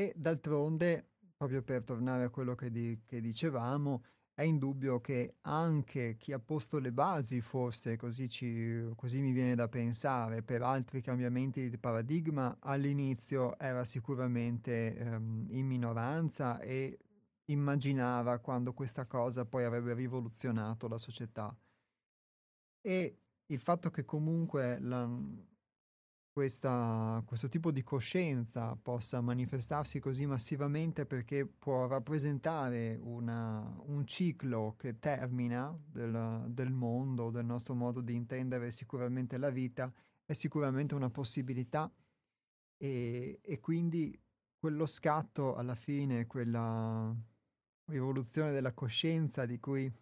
[0.00, 6.16] E d'altronde, proprio per tornare a quello che, di- che dicevamo, è indubbio che anche
[6.16, 11.02] chi ha posto le basi, forse così, ci, così mi viene da pensare, per altri
[11.02, 16.98] cambiamenti di paradigma, all'inizio era sicuramente ehm, in minoranza e
[17.50, 21.54] immaginava quando questa cosa poi avrebbe rivoluzionato la società.
[22.80, 25.06] E il fatto che comunque la,
[26.32, 34.74] questa, questo tipo di coscienza possa manifestarsi così massivamente perché può rappresentare una, un ciclo
[34.78, 39.92] che termina del, del, mondo, del nostro modo di intendere sicuramente la vita,
[40.24, 41.90] è sicuramente una possibilità.
[42.76, 44.18] E, e quindi
[44.56, 47.14] quello scatto alla fine, quella
[47.86, 49.92] rivoluzione della coscienza di cui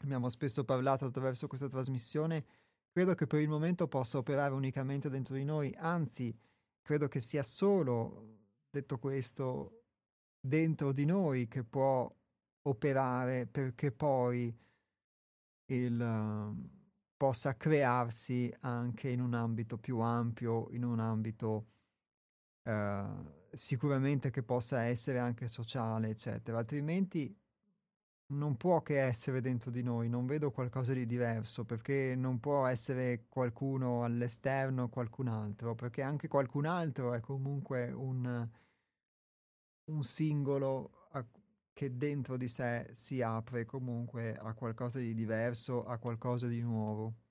[0.00, 2.44] abbiamo spesso parlato attraverso questa trasmissione,
[2.92, 6.36] credo che per il momento possa operare unicamente dentro di noi, anzi,
[6.82, 8.40] credo che sia solo,
[8.70, 9.84] detto questo,
[10.38, 12.12] dentro di noi che può
[12.68, 14.54] operare perché poi
[15.66, 16.70] il, uh,
[17.16, 21.70] possa crearsi anche in un ambito più ampio, in un ambito
[22.68, 26.58] uh, sicuramente che possa essere anche sociale, eccetera.
[26.58, 27.34] Altrimenti
[28.32, 32.66] non può che essere dentro di noi, non vedo qualcosa di diverso, perché non può
[32.66, 38.48] essere qualcuno all'esterno qualcun altro, perché anche qualcun altro è comunque un,
[39.84, 41.24] un singolo a,
[41.72, 47.21] che dentro di sé si apre comunque a qualcosa di diverso, a qualcosa di nuovo.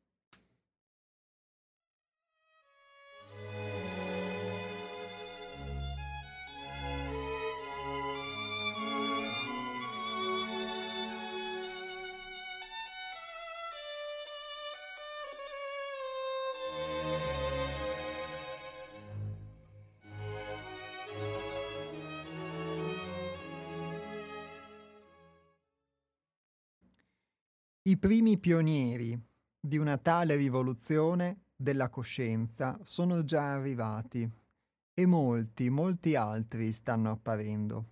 [28.01, 29.15] Primi pionieri
[29.59, 34.27] di una tale rivoluzione della coscienza sono già arrivati
[34.91, 37.89] e molti, molti altri stanno apparendo.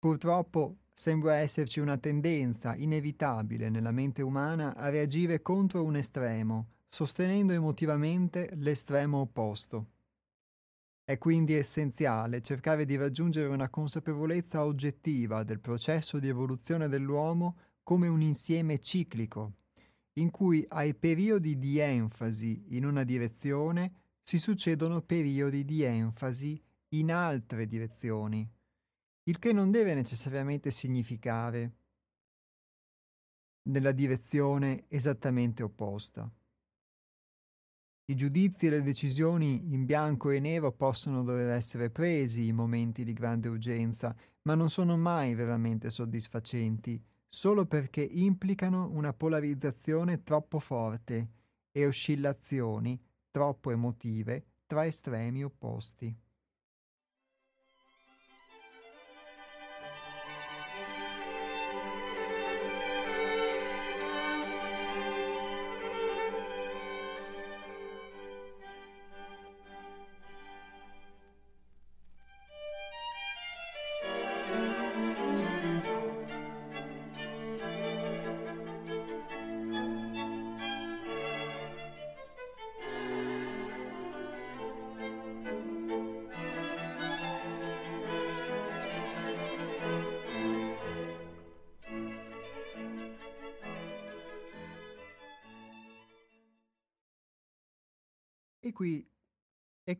[0.00, 7.52] Purtroppo sembra esserci una tendenza inevitabile nella mente umana a reagire contro un estremo, sostenendo
[7.52, 9.90] emotivamente l'estremo opposto.
[11.04, 18.08] È quindi essenziale cercare di raggiungere una consapevolezza oggettiva del processo di evoluzione dell'uomo come
[18.08, 19.52] un insieme ciclico,
[20.14, 26.60] in cui ai periodi di enfasi in una direzione si succedono periodi di enfasi
[26.94, 28.48] in altre direzioni,
[29.24, 31.72] il che non deve necessariamente significare
[33.64, 36.30] nella direzione esattamente opposta.
[38.06, 43.04] I giudizi e le decisioni in bianco e nero possono dover essere presi in momenti
[43.04, 47.02] di grande urgenza, ma non sono mai veramente soddisfacenti
[47.34, 51.30] solo perché implicano una polarizzazione troppo forte
[51.72, 56.16] e oscillazioni troppo emotive tra estremi opposti.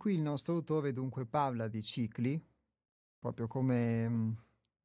[0.05, 2.39] Qui il nostro autore dunque parla di cicli,
[3.19, 4.33] proprio come, mm,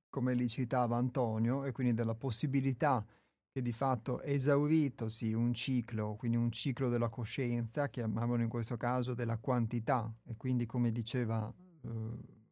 [0.07, 3.05] come li citava Antonio, e quindi della possibilità
[3.51, 9.13] che di fatto esauritosi un ciclo, quindi un ciclo della coscienza, chiamiamolo in questo caso
[9.13, 11.89] della quantità, e quindi come diceva eh,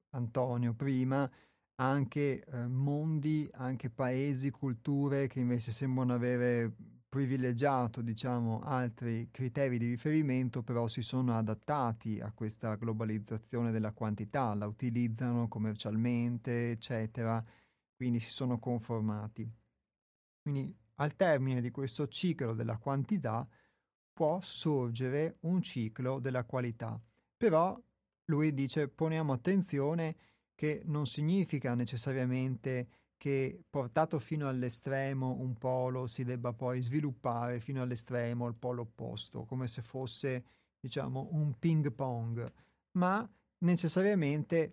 [0.10, 1.32] Antonio prima,
[1.76, 6.76] anche eh, mondi, anche paesi, culture che invece sembrano avere
[7.18, 14.54] privilegiato, diciamo, altri criteri di riferimento, però si sono adattati a questa globalizzazione della quantità,
[14.54, 17.44] la utilizzano commercialmente, eccetera,
[17.96, 19.52] quindi si sono conformati.
[20.44, 23.48] Quindi al termine di questo ciclo della quantità
[24.14, 27.02] può sorgere un ciclo della qualità.
[27.36, 27.82] Però
[28.26, 30.16] lui dice poniamo attenzione
[30.54, 32.88] che non significa necessariamente
[33.18, 39.46] che portato fino all'estremo un polo si debba poi sviluppare fino all'estremo il polo opposto,
[39.46, 40.46] come se fosse,
[40.80, 42.54] diciamo, un ping pong,
[42.92, 43.28] ma
[43.60, 44.70] necessariamente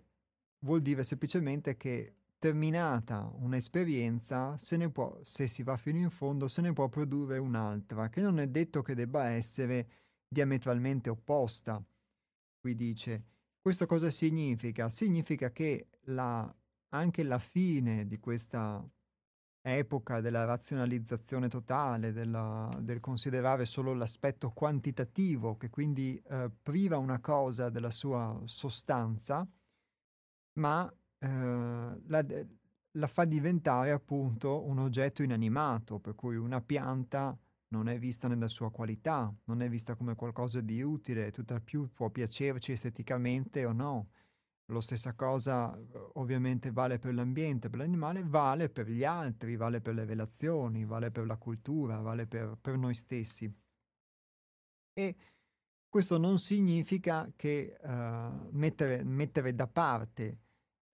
[0.59, 6.47] vuol dire semplicemente che terminata un'esperienza, se, ne può, se si va fino in fondo,
[6.47, 9.87] se ne può produrre un'altra, che non è detto che debba essere
[10.27, 11.83] diametralmente opposta.
[12.59, 13.23] Qui dice,
[13.59, 14.89] questo cosa significa?
[14.89, 16.53] Significa che la,
[16.95, 18.83] anche la fine di questa
[19.61, 27.19] epoca della razionalizzazione totale, della, del considerare solo l'aspetto quantitativo, che quindi eh, priva una
[27.19, 29.47] cosa della sua sostanza,
[30.59, 32.25] ma eh, la,
[32.91, 37.37] la fa diventare appunto un oggetto inanimato, per cui una pianta
[37.69, 41.89] non è vista nella sua qualità, non è vista come qualcosa di utile, tutt'al più
[41.91, 44.09] può piacerci esteticamente o no.
[44.69, 45.77] Lo stessa cosa
[46.13, 51.11] ovviamente vale per l'ambiente, per l'animale, vale per gli altri, vale per le relazioni, vale
[51.11, 53.53] per la cultura, vale per, per noi stessi.
[54.93, 55.15] E
[55.87, 60.39] questo non significa che uh, mettere, mettere da parte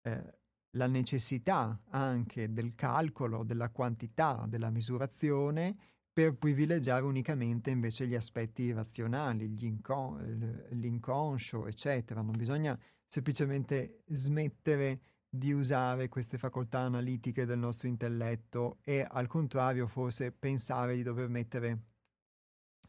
[0.01, 0.39] eh,
[0.77, 5.75] la necessità anche del calcolo della quantità della misurazione
[6.11, 12.21] per privilegiare unicamente invece gli aspetti razionali, incon- l'inconscio, eccetera.
[12.21, 12.77] Non bisogna
[13.11, 20.95] semplicemente smettere di usare queste facoltà analitiche del nostro intelletto e al contrario forse pensare
[20.95, 21.79] di dover mettere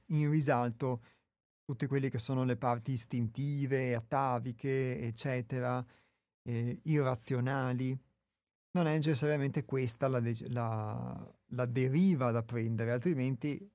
[0.06, 1.00] in risalto
[1.64, 5.84] tutte quelle che sono le parti istintive, ataviche, eccetera,
[6.42, 7.98] eh, irrazionali.
[8.74, 13.68] Non è necessariamente questa la, de- la, la deriva da prendere, altrimenti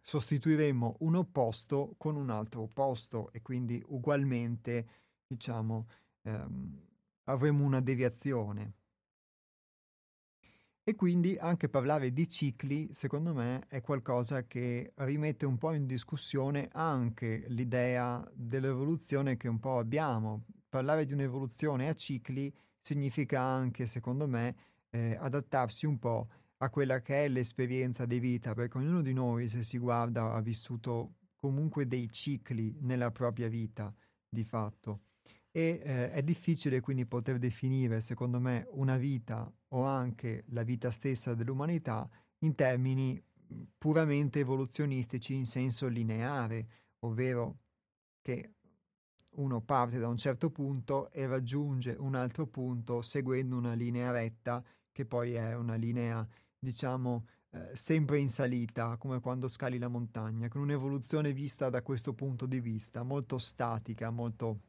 [0.00, 4.86] sostituiremmo un opposto con un altro opposto e quindi ugualmente,
[5.26, 5.86] diciamo,
[6.22, 6.80] ehm,
[7.24, 8.74] avremo una deviazione.
[10.86, 15.86] E quindi anche parlare di cicli, secondo me, è qualcosa che rimette un po' in
[15.86, 23.86] discussione anche l'idea dell'evoluzione che un po' abbiamo, parlare di un'evoluzione a cicli significa anche,
[23.86, 24.56] secondo me,
[24.90, 29.48] eh, adattarsi un po' a quella che è l'esperienza di vita, perché ognuno di noi,
[29.48, 33.94] se si guarda, ha vissuto comunque dei cicli nella propria vita,
[34.28, 35.00] di fatto.
[35.56, 40.90] E eh, è difficile quindi poter definire, secondo me, una vita o anche la vita
[40.90, 43.22] stessa dell'umanità in termini
[43.78, 46.66] puramente evoluzionistici in senso lineare,
[47.00, 47.58] ovvero
[48.20, 48.54] che
[49.36, 54.62] uno parte da un certo punto e raggiunge un altro punto seguendo una linea retta
[54.92, 56.26] che poi è una linea,
[56.56, 62.14] diciamo, eh, sempre in salita, come quando scali la montagna, con un'evoluzione vista da questo
[62.14, 64.60] punto di vista, molto statica, molto,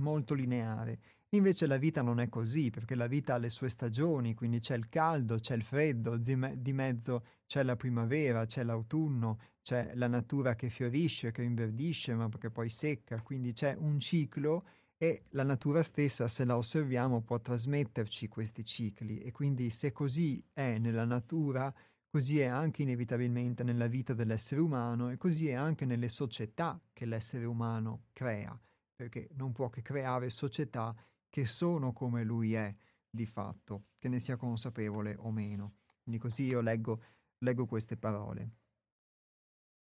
[0.00, 0.98] molto lineare.
[1.30, 4.76] Invece la vita non è così, perché la vita ha le sue stagioni, quindi c'è
[4.76, 9.92] il caldo, c'è il freddo, di, me- di mezzo c'è la primavera, c'è l'autunno, c'è
[9.94, 14.64] la natura che fiorisce, che inverdisce, ma che poi secca, quindi c'è un ciclo
[14.96, 19.18] e la natura stessa, se la osserviamo, può trasmetterci questi cicli.
[19.18, 21.72] E quindi se così è nella natura,
[22.10, 27.06] così è anche inevitabilmente nella vita dell'essere umano e così è anche nelle società che
[27.06, 28.58] l'essere umano crea,
[29.00, 30.94] perché non può che creare società
[31.30, 32.74] che sono come lui è
[33.08, 35.76] di fatto, che ne sia consapevole o meno.
[36.02, 37.02] Quindi così io leggo,
[37.38, 38.50] leggo queste parole.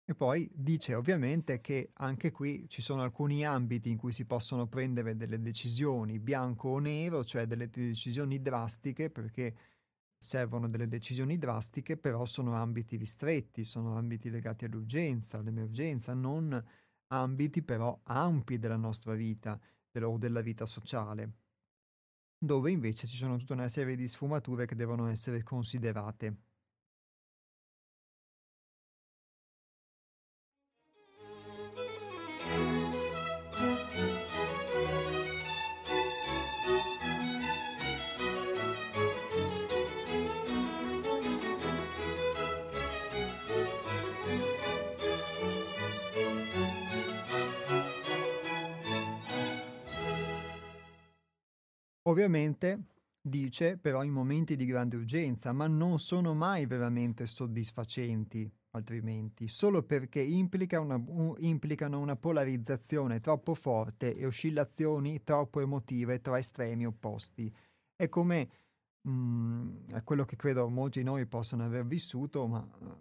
[0.04, 4.66] E poi dice ovviamente che anche qui ci sono alcuni ambiti in cui si possono
[4.66, 9.56] prendere delle decisioni bianco o nero, cioè delle decisioni drastiche, perché
[10.18, 16.62] servono delle decisioni drastiche, però sono ambiti ristretti, sono ambiti legati all'urgenza, all'emergenza, non
[17.12, 19.58] ambiti però ampi della nostra vita
[20.02, 21.32] o della vita sociale,
[22.38, 26.36] dove invece ci sono tutta una serie di sfumature che devono essere considerate.
[52.10, 52.86] Ovviamente
[53.22, 59.84] dice però in momenti di grande urgenza, ma non sono mai veramente soddisfacenti altrimenti, solo
[59.84, 66.84] perché implica una, un, implicano una polarizzazione troppo forte e oscillazioni troppo emotive tra estremi
[66.84, 67.52] opposti.
[67.94, 68.48] È come
[69.02, 72.96] mh, mm, è quello che credo molti di noi possono aver vissuto, ma uh,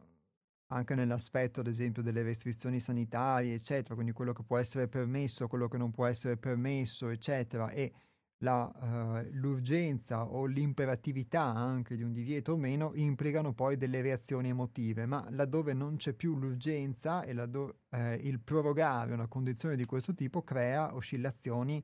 [0.68, 5.68] anche nell'aspetto, ad esempio, delle restrizioni sanitarie, eccetera, quindi quello che può essere permesso, quello
[5.68, 7.92] che non può essere permesso, eccetera, e
[8.40, 14.50] la, uh, l'urgenza o l'imperatività anche di un divieto o meno implicano poi delle reazioni
[14.50, 19.86] emotive, ma laddove non c'è più l'urgenza e laddove eh, il prorogare una condizione di
[19.86, 21.84] questo tipo crea oscillazioni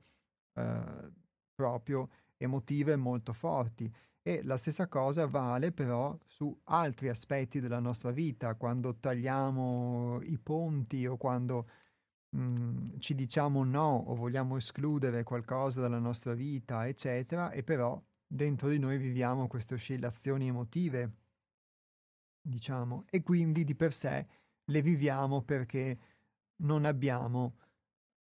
[0.53, 1.11] eh,
[1.53, 3.91] proprio emotive molto forti.
[4.27, 10.39] E la stessa cosa vale però su altri aspetti della nostra vita, quando tagliamo i
[10.39, 11.67] ponti o quando
[12.35, 18.69] mh, ci diciamo no o vogliamo escludere qualcosa dalla nostra vita, eccetera, e però dentro
[18.69, 21.11] di noi viviamo queste oscillazioni emotive,
[22.41, 24.27] diciamo, e quindi di per sé
[24.65, 25.97] le viviamo perché
[26.57, 27.57] non abbiamo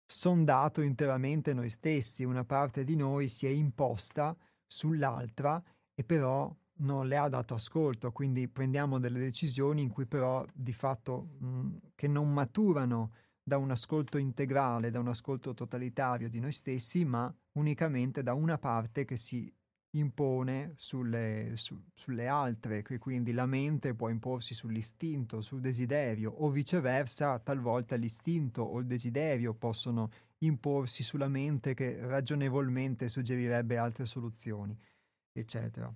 [0.06, 4.36] sondato interamente noi stessi, una parte di noi si è imposta
[4.66, 5.62] sull'altra
[5.94, 10.72] e però non le ha dato ascolto, quindi prendiamo delle decisioni in cui però di
[10.72, 13.12] fatto mh, che non maturano
[13.42, 18.58] da un ascolto integrale, da un ascolto totalitario di noi stessi, ma unicamente da una
[18.58, 19.52] parte che si
[19.94, 27.38] impone sulle, su, sulle altre, quindi la mente può imporsi sull'istinto, sul desiderio, o viceversa,
[27.40, 34.76] talvolta l'istinto o il desiderio possono imporsi sulla mente che ragionevolmente suggerirebbe altre soluzioni,
[35.32, 35.92] eccetera.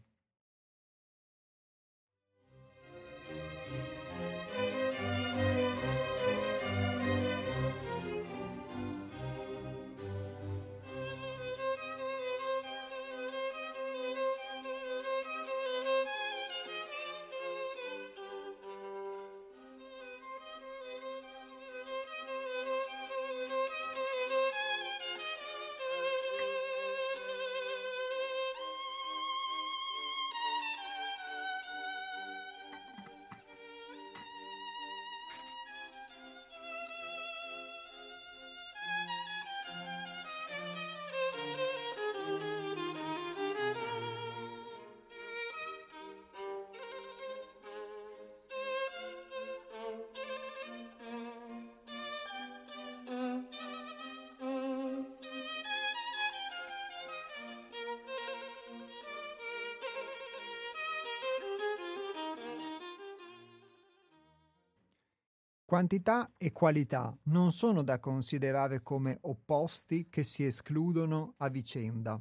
[65.76, 72.18] Quantità e qualità non sono da considerare come opposti che si escludono a vicenda.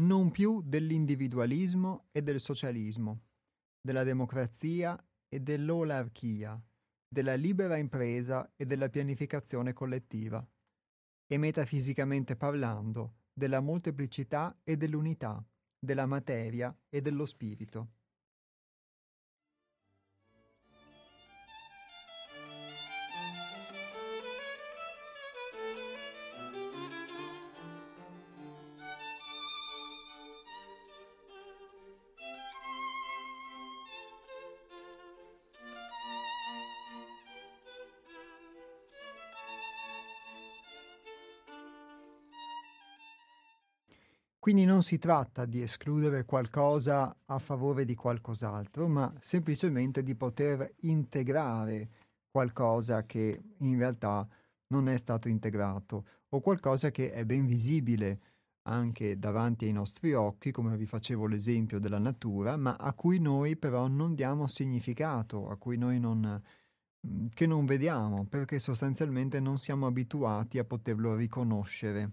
[0.00, 3.26] Non più dell'individualismo e del socialismo,
[3.80, 6.60] della democrazia e dell'olarchia,
[7.06, 10.44] della libera impresa e della pianificazione collettiva,
[11.24, 15.40] e metafisicamente parlando, della molteplicità e dell'unità,
[15.78, 17.97] della materia e dello spirito.
[44.48, 50.72] Quindi non si tratta di escludere qualcosa a favore di qualcos'altro, ma semplicemente di poter
[50.84, 51.90] integrare
[52.30, 54.26] qualcosa che in realtà
[54.68, 58.20] non è stato integrato o qualcosa che è ben visibile
[58.62, 63.54] anche davanti ai nostri occhi, come vi facevo l'esempio della natura, ma a cui noi
[63.54, 66.42] però non diamo significato, a cui noi non,
[67.34, 72.12] che non vediamo, perché sostanzialmente non siamo abituati a poterlo riconoscere.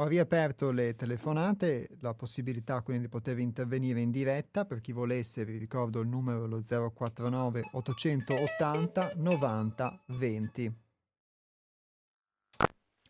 [0.00, 5.44] Ho riaperto le telefonate, la possibilità quindi di poter intervenire in diretta, per chi volesse
[5.44, 10.72] vi ricordo il numero lo 049 880 90 20.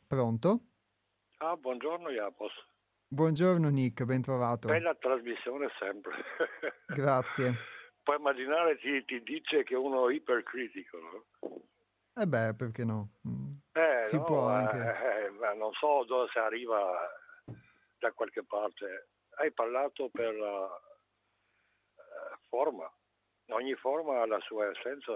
[0.08, 0.60] Pronto?
[1.38, 2.52] Ah, buongiorno Iapos.
[3.06, 4.66] Buongiorno Nick, ben trovato.
[4.66, 6.12] Bella trasmissione sempre.
[6.86, 7.54] Grazie.
[8.02, 11.68] Puoi immaginare ti, ti dice che uno è ipercritico, no?
[12.20, 13.12] Eh beh, perché no?
[13.26, 13.54] Mm.
[13.72, 14.76] Eh, si no, può eh, anche.
[15.24, 17.10] eh, ma non so dove si arriva
[17.98, 19.08] da qualche parte.
[19.38, 20.66] Hai parlato per la
[21.96, 22.92] eh, forma.
[23.52, 25.12] Ogni forma ha la sua essenza,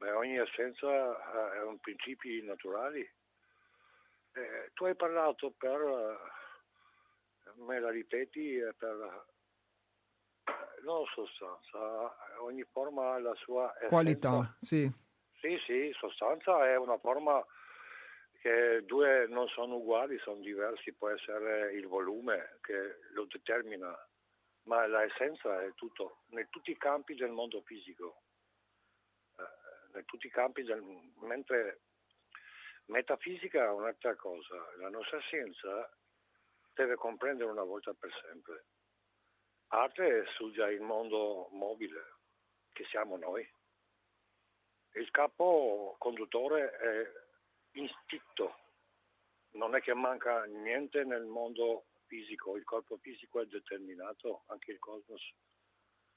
[0.00, 3.00] ma ogni essenza eh, è un principi naturali.
[3.00, 9.24] Eh, tu hai parlato per, eh, me la ripeti, eh, per
[10.44, 13.88] eh, non sostanza, ogni forma ha la sua essenza.
[13.88, 15.02] Qualità, sì.
[15.44, 17.44] Sì, sì, sostanza è una forma
[18.40, 23.94] che due non sono uguali, sono diversi, può essere il volume che lo determina,
[24.62, 28.22] ma l'essenza è tutto, in tutti i campi del mondo fisico,
[29.36, 30.82] eh, in tutti i campi del,
[31.20, 31.82] mentre
[32.86, 35.94] metafisica è un'altra cosa, la nostra scienza
[36.72, 38.64] deve comprendere una volta per sempre.
[39.66, 42.14] Arte studia il mondo mobile,
[42.72, 43.46] che siamo noi.
[44.96, 47.12] Il capo conduttore è
[47.72, 48.58] istinto,
[49.52, 54.78] non è che manca niente nel mondo fisico, il corpo fisico è determinato, anche il
[54.78, 55.34] cosmos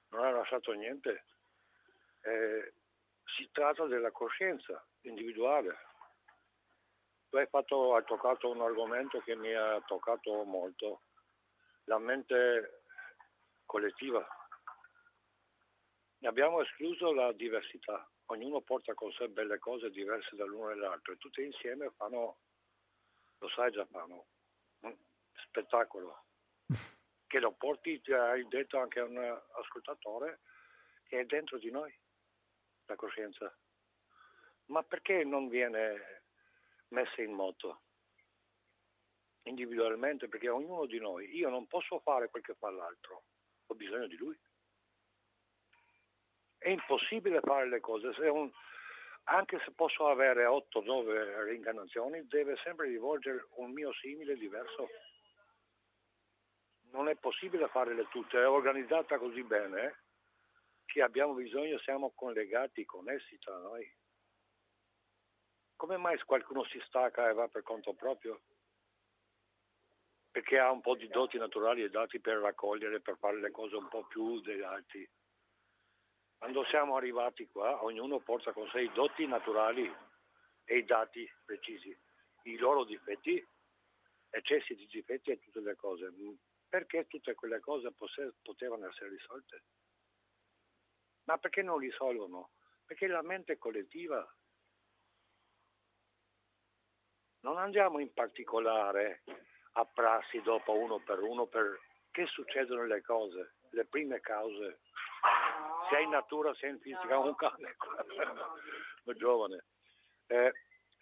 [0.09, 1.25] non ha lasciato niente.
[2.21, 2.73] Eh,
[3.36, 5.75] si tratta della coscienza individuale.
[7.30, 11.01] Tu hai, fatto, hai toccato un argomento che mi ha toccato molto,
[11.86, 12.84] la mente
[13.65, 14.25] collettiva.
[16.21, 21.17] Abbiamo escluso la diversità, ognuno porta con sé belle cose diverse dall'uno e dall'altro e
[21.17, 22.39] tutte insieme fanno,
[23.38, 24.28] lo sai già fanno,
[24.82, 24.95] un
[25.34, 26.25] spettacolo.
[27.28, 30.39] Che lo porti, ti hai detto anche a un ascoltatore,
[31.03, 31.93] che è dentro di noi,
[32.86, 33.53] la coscienza.
[34.67, 36.23] Ma perché non viene
[36.88, 37.82] messa in moto?
[39.43, 43.25] Individualmente, perché ognuno di noi, io non posso fare quel che fa l'altro,
[43.65, 44.39] ho bisogno di lui.
[46.58, 48.51] È impossibile fare le cose, se un,
[49.26, 54.89] anche se posso avere 8-9 reincarnazioni, deve sempre rivolgere un mio simile diverso.
[56.91, 60.03] Non è possibile farle tutte, è organizzata così bene
[60.86, 63.86] che abbiamo bisogno, siamo collegati, connessi tra noi.
[65.76, 68.41] Come mai qualcuno si stacca e va per conto proprio?
[70.32, 73.76] Perché ha un po' di doti naturali e dati per raccogliere, per fare le cose
[73.76, 75.08] un po' più degli altri.
[76.38, 79.91] Quando siamo arrivati qua, ognuno porta con sé i doti naturali
[80.63, 81.97] e i dati precisi,
[82.43, 83.45] i loro difetti,
[84.29, 86.11] eccessi di difetti e tutte le cose.
[86.69, 87.91] Perché tutte quelle cose
[88.43, 89.63] potevano essere risolte?
[91.23, 92.51] Ma perché non risolvono?
[92.85, 94.25] Perché la mente collettiva.
[97.41, 99.23] Non andiamo in particolare
[99.73, 104.79] a prassi dopo uno per uno perché succedono le cose, le prime cause,
[105.89, 107.75] sia in natura sia in fisica, un cane,
[109.17, 109.65] giovane.
[110.27, 110.51] Eh,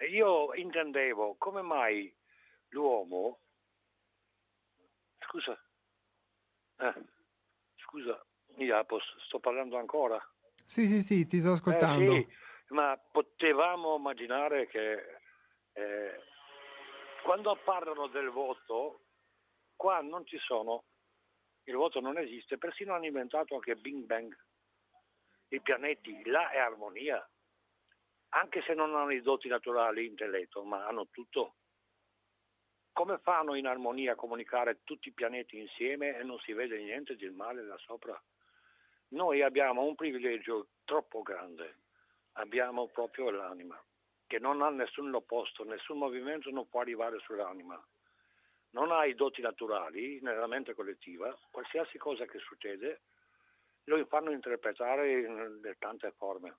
[0.09, 2.13] io intendevo come mai
[2.69, 3.39] l'uomo,
[5.19, 5.59] scusa,
[6.77, 6.93] eh,
[7.77, 8.25] scusa,
[8.57, 10.19] Iapos, sto parlando ancora?
[10.63, 12.13] Sì, sì, sì, ti sto ascoltando.
[12.13, 12.27] Eh,
[12.67, 15.19] sì, ma potevamo immaginare che
[15.73, 16.21] eh,
[17.23, 19.01] quando parlano del voto,
[19.75, 20.85] qua non ci sono,
[21.63, 24.35] il voto non esiste, persino hanno inventato anche Bing Bang,
[25.55, 27.27] i pianeti, là è armonia,
[28.29, 31.55] anche se non hanno i doti naturali, intelletto, ma hanno tutto.
[32.91, 37.15] Come fanno in armonia a comunicare tutti i pianeti insieme e non si vede niente
[37.15, 38.21] di male là sopra?
[39.09, 41.79] Noi abbiamo un privilegio troppo grande,
[42.33, 43.81] abbiamo proprio l'anima,
[44.27, 47.81] che non ha nessun opposto, nessun movimento non può arrivare sull'anima.
[48.71, 53.01] Non ha i doti naturali nella mente collettiva, qualsiasi cosa che succede
[53.85, 56.57] lo fanno interpretare in tante forme.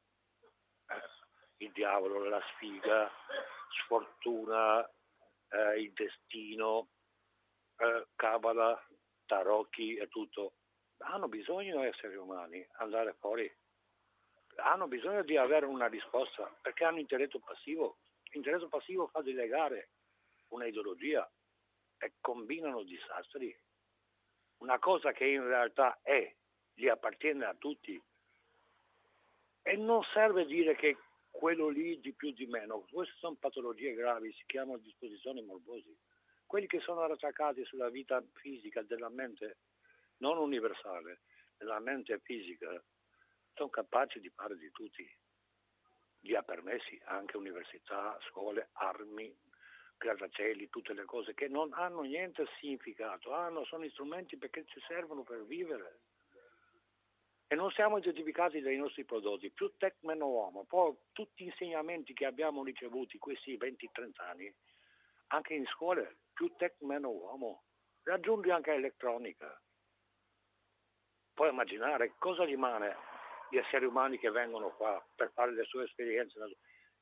[0.88, 3.10] Eh, il diavolo, la sfiga,
[3.82, 4.88] sfortuna,
[5.48, 6.88] eh, il destino,
[7.76, 8.80] eh, cabala,
[9.26, 10.54] tarocchi e tutto
[10.98, 13.50] hanno bisogno esseri umani andare fuori,
[14.56, 17.98] hanno bisogno di avere una risposta perché hanno intelletto passivo.
[18.32, 19.90] L'intelletto passivo fa delegare
[20.48, 21.30] una ideologia
[21.98, 23.56] e combinano disastri.
[24.58, 26.34] Una cosa che in realtà è,
[26.76, 28.00] gli appartiene a tutti.
[29.62, 30.96] E non serve dire che
[31.30, 35.96] quello lì di più di meno, queste sono patologie gravi, si chiamano disposizioni morbosi.
[36.46, 39.56] Quelli che sono attaccati sulla vita fisica della mente
[40.18, 41.22] non universale,
[41.58, 42.80] nella mente fisica,
[43.54, 45.08] sono capaci di fare di tutti.
[46.20, 49.34] Gli ha permessi anche università, scuole, armi,
[49.96, 55.22] grattacieli, tutte le cose che non hanno niente significato, hanno, sono strumenti perché ci servono
[55.22, 56.00] per vivere.
[57.48, 60.64] E non siamo identificati dai nostri prodotti, più tech meno uomo.
[60.64, 64.54] Poi tutti gli insegnamenti che abbiamo ricevuti questi 20-30 anni,
[65.28, 67.62] anche in scuole, più tech meno uomo,
[68.02, 69.60] raggiungi anche elettronica.
[71.34, 72.96] Puoi immaginare cosa rimane
[73.50, 76.38] gli esseri umani che vengono qua per fare le sue esperienze.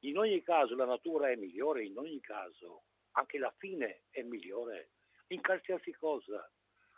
[0.00, 4.90] In ogni caso la natura è migliore, in ogni caso anche la fine è migliore,
[5.28, 6.50] in qualsiasi cosa,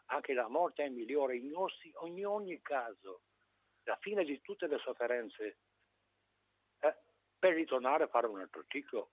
[0.07, 3.23] anche la morte è migliore, in, ossi, in ogni caso,
[3.87, 5.59] la fine di tutte le sofferenze,
[6.81, 6.97] eh,
[7.39, 9.11] per ritornare a fare un altro ciclo.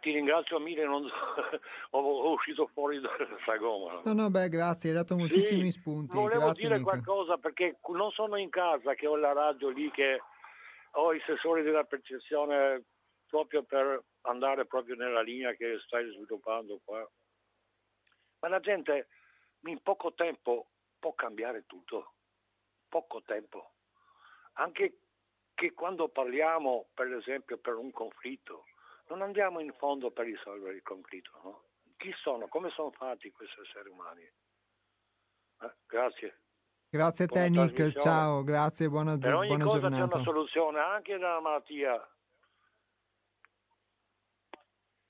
[0.00, 1.04] Ti ringrazio mille, non
[1.90, 4.00] ho uscito fuori dalla sagoma.
[4.04, 6.14] No, no, beh, grazie, hai dato moltissimi sì, spunti.
[6.14, 6.88] Volevo grazie, dire Nick.
[6.88, 10.20] qualcosa perché non sono in casa che ho la radio lì che
[10.92, 12.84] ho i sensori della percezione
[13.26, 17.08] proprio per andare proprio nella linea che stai sviluppando qua.
[18.40, 19.08] Ma la gente
[19.64, 22.14] in poco tempo può cambiare tutto,
[22.90, 23.72] poco tempo.
[24.54, 24.98] Anche
[25.54, 28.64] che quando parliamo, per esempio, per un conflitto,
[29.08, 31.62] non andiamo in fondo per risolvere il conflitto, no?
[31.96, 32.48] Chi sono?
[32.48, 34.22] Come sono fatti questi esseri umani?
[34.22, 36.40] Eh, grazie.
[36.88, 40.06] Grazie a te Nick, ciao, grazie, buona, per ogni buona cosa giornata.
[40.06, 42.08] c'è una soluzione, anche della malattia.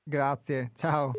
[0.02, 1.12] Grazie, ciao.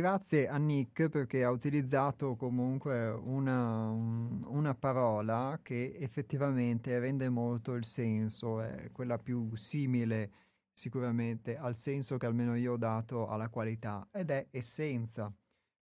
[0.00, 7.74] Grazie a Nick perché ha utilizzato comunque una, un- una parola che effettivamente rende molto
[7.74, 10.32] il senso, è quella più simile
[10.72, 15.30] sicuramente al senso che almeno io ho dato alla qualità ed è essenza.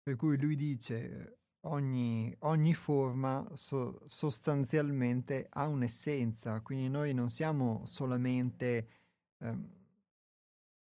[0.00, 7.82] Per cui lui dice ogni, ogni forma so- sostanzialmente ha un'essenza, quindi noi non siamo
[7.86, 8.88] solamente
[9.38, 9.72] ehm,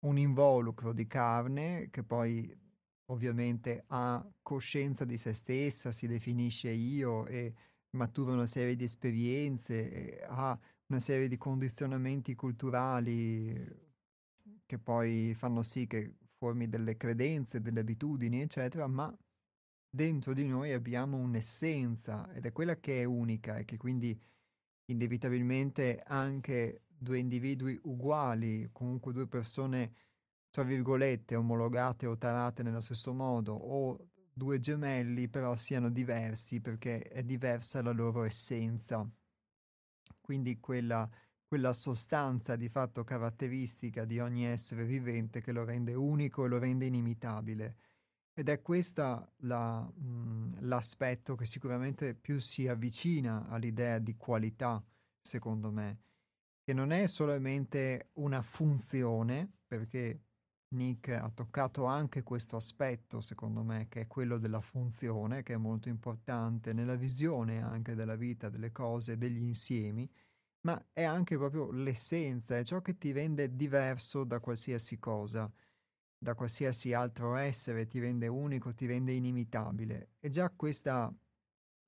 [0.01, 2.53] un involucro di carne che poi
[3.11, 7.55] ovviamente ha coscienza di se stessa, si definisce io e
[7.91, 13.89] matura una serie di esperienze, ha una serie di condizionamenti culturali
[14.65, 19.15] che poi fanno sì che formi delle credenze, delle abitudini, eccetera, ma
[19.93, 24.19] dentro di noi abbiamo un'essenza ed è quella che è unica e che quindi
[24.87, 29.93] inevitabilmente anche due individui uguali, comunque due persone
[30.51, 37.03] tra virgolette, omologate o tarate nello stesso modo, o due gemelli però siano diversi perché
[37.03, 39.09] è diversa la loro essenza.
[40.21, 41.09] Quindi quella,
[41.47, 46.59] quella sostanza di fatto caratteristica di ogni essere vivente che lo rende unico e lo
[46.59, 47.77] rende inimitabile.
[48.33, 54.83] Ed è questo la, mh, l'aspetto che sicuramente più si avvicina all'idea di qualità,
[55.21, 55.99] secondo me,
[56.63, 60.23] che non è solamente una funzione, perché
[60.73, 65.57] Nick ha toccato anche questo aspetto, secondo me, che è quello della funzione, che è
[65.57, 70.09] molto importante nella visione anche della vita, delle cose, degli insiemi,
[70.63, 75.51] ma è anche proprio l'essenza, è ciò che ti rende diverso da qualsiasi cosa,
[76.19, 80.11] da qualsiasi altro essere, ti rende unico, ti rende inimitabile.
[80.21, 81.13] E già questa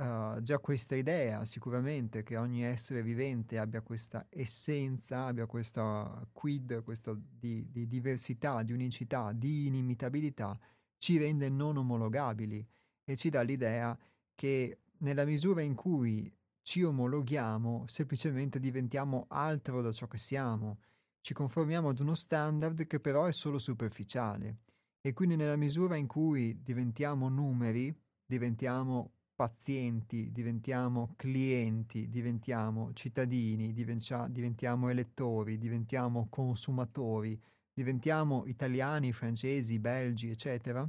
[0.03, 6.83] Uh, già questa idea sicuramente che ogni essere vivente abbia questa essenza, abbia questa quid,
[6.83, 10.59] questa di, di diversità, di unicità, di inimitabilità,
[10.99, 12.67] ci rende non omologabili
[13.05, 13.97] e ci dà l'idea
[14.35, 20.81] che nella misura in cui ci omologhiamo, semplicemente diventiamo altro da ciò che siamo,
[21.21, 24.63] ci conformiamo ad uno standard che però è solo superficiale.
[25.01, 27.97] E quindi nella misura in cui diventiamo numeri,
[28.27, 29.13] diventiamo
[29.43, 37.37] pazienti, diventiamo clienti, diventiamo cittadini, diventia- diventiamo elettori, diventiamo consumatori,
[37.75, 40.89] diventiamo italiani, francesi, belgi, eccetera,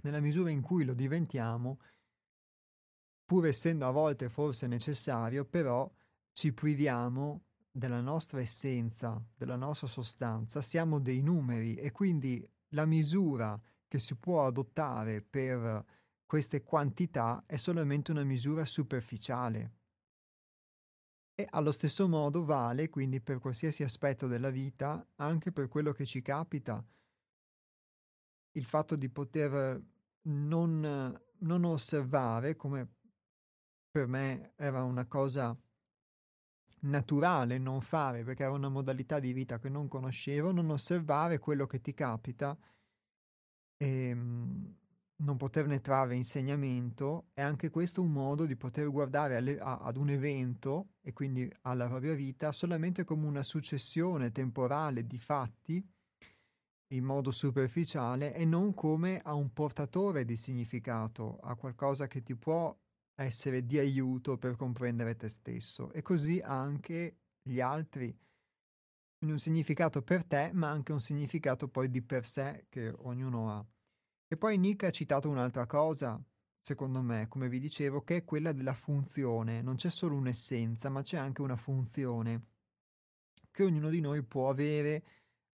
[0.00, 1.78] nella misura in cui lo diventiamo,
[3.24, 5.88] pur essendo a volte forse necessario, però
[6.32, 13.56] ci priviamo della nostra essenza, della nostra sostanza, siamo dei numeri e quindi la misura
[13.86, 16.00] che si può adottare per
[16.32, 19.72] queste quantità è solamente una misura superficiale.
[21.34, 26.06] E allo stesso modo vale quindi per qualsiasi aspetto della vita, anche per quello che
[26.06, 26.82] ci capita,
[28.52, 29.78] il fatto di poter
[30.22, 32.94] non, non osservare, come
[33.90, 35.54] per me era una cosa
[36.84, 41.66] naturale non fare perché era una modalità di vita che non conoscevo, non osservare quello
[41.66, 42.58] che ti capita
[43.76, 44.80] e ehm,
[45.22, 49.96] non poterne trarre insegnamento è anche questo un modo di poter guardare alle, a, ad
[49.96, 55.84] un evento e quindi alla propria vita solamente come una successione temporale di fatti
[56.92, 62.34] in modo superficiale e non come a un portatore di significato, a qualcosa che ti
[62.34, 62.76] può
[63.14, 68.14] essere di aiuto per comprendere te stesso e così anche gli altri.
[69.16, 73.50] Quindi un significato per te, ma anche un significato poi di per sé che ognuno
[73.50, 73.64] ha.
[74.32, 76.18] E poi Nick ha citato un'altra cosa,
[76.58, 79.60] secondo me, come vi dicevo, che è quella della funzione.
[79.60, 82.46] Non c'è solo un'essenza, ma c'è anche una funzione
[83.50, 85.04] che ognuno di noi può avere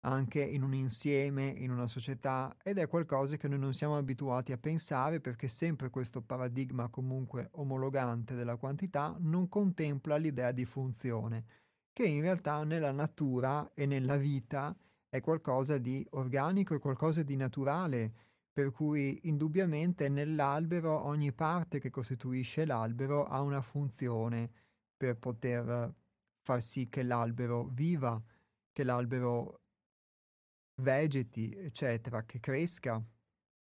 [0.02, 4.52] anche in un insieme, in una società ed è qualcosa che noi non siamo abituati
[4.52, 11.44] a pensare perché sempre questo paradigma comunque omologante della quantità non contempla l'idea di funzione,
[11.92, 14.72] che in realtà nella natura e nella vita
[15.08, 18.27] è qualcosa di organico e qualcosa di naturale,
[18.58, 24.50] per cui indubbiamente nell'albero ogni parte che costituisce l'albero ha una funzione
[24.96, 25.94] per poter
[26.42, 28.20] far sì che l'albero viva,
[28.72, 29.60] che l'albero
[30.82, 33.00] vegeti, eccetera, che cresca.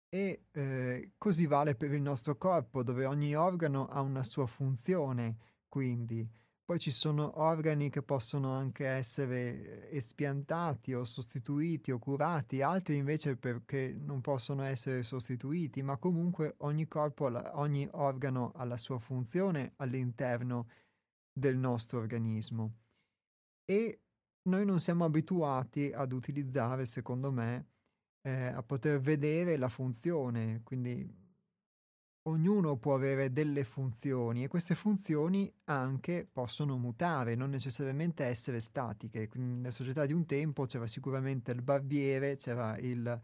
[0.09, 5.39] E eh, così vale per il nostro corpo, dove ogni organo ha una sua funzione,
[5.67, 6.25] quindi
[6.69, 13.37] poi ci sono organi che possono anche essere espiantati o sostituiti o curati, altri invece
[13.37, 17.25] perché non possono essere sostituiti, ma comunque ogni corpo,
[17.57, 20.69] ogni organo ha la sua funzione all'interno
[21.33, 22.75] del nostro organismo.
[23.65, 24.03] E
[24.43, 27.69] noi non siamo abituati ad utilizzare, secondo me,
[28.21, 31.28] eh, a poter vedere la funzione, quindi
[32.29, 39.29] ognuno può avere delle funzioni e queste funzioni anche possono mutare, non necessariamente essere statiche.
[39.29, 43.21] Quindi nella società di un tempo c'era sicuramente il barbiere, c'era il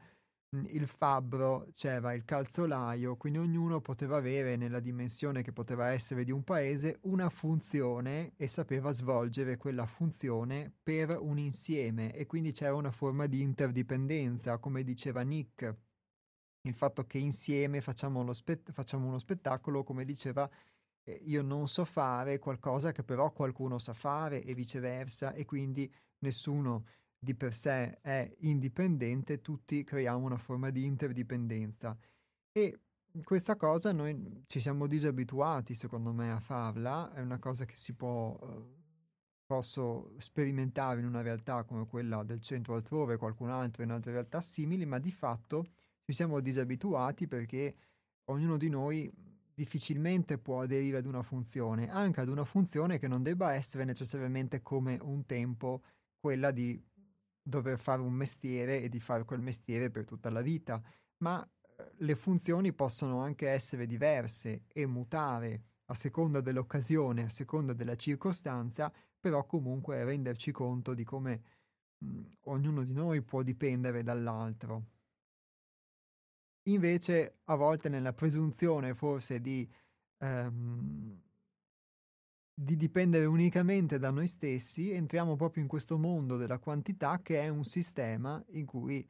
[0.71, 6.31] il fabbro, c'era il calzolaio, quindi ognuno poteva avere nella dimensione che poteva essere di
[6.31, 12.75] un paese una funzione e sapeva svolgere quella funzione per un insieme e quindi c'era
[12.75, 15.75] una forma di interdipendenza, come diceva Nick.
[16.67, 20.49] Il fatto che insieme facciamo, spe- facciamo uno spettacolo, come diceva,
[21.03, 25.93] eh, io non so fare qualcosa che però qualcuno sa fare e viceversa e quindi
[26.21, 26.87] nessuno
[27.19, 31.97] di per sé è indipendente, tutti creiamo una forma di interdipendenza.
[32.51, 32.81] E
[33.23, 37.93] questa cosa noi ci siamo disabituati, secondo me, a farla, è una cosa che si
[37.95, 38.83] può, eh,
[39.45, 44.41] posso sperimentare in una realtà come quella del centro altrove, qualcun altro in altre realtà
[44.41, 45.67] simili, ma di fatto
[46.05, 47.75] ci siamo disabituati perché
[48.25, 49.11] ognuno di noi
[49.55, 54.63] difficilmente può aderire ad una funzione, anche ad una funzione che non debba essere necessariamente
[54.63, 55.83] come un tempo
[56.19, 56.83] quella di
[57.41, 60.83] dover fare un mestiere e di fare quel mestiere per tutta la vita,
[61.19, 67.75] ma eh, le funzioni possono anche essere diverse e mutare a seconda dell'occasione, a seconda
[67.75, 68.91] della circostanza,
[69.21, 71.43] però comunque renderci conto di come
[71.99, 74.94] mh, mm, ognuno di noi può dipendere dall'altro.
[76.65, 79.69] Invece, a volte nella presunzione forse di
[80.19, 81.23] ehm,
[82.57, 87.49] di dipendere unicamente da noi stessi, entriamo proprio in questo mondo della quantità che è
[87.49, 89.07] un sistema in cui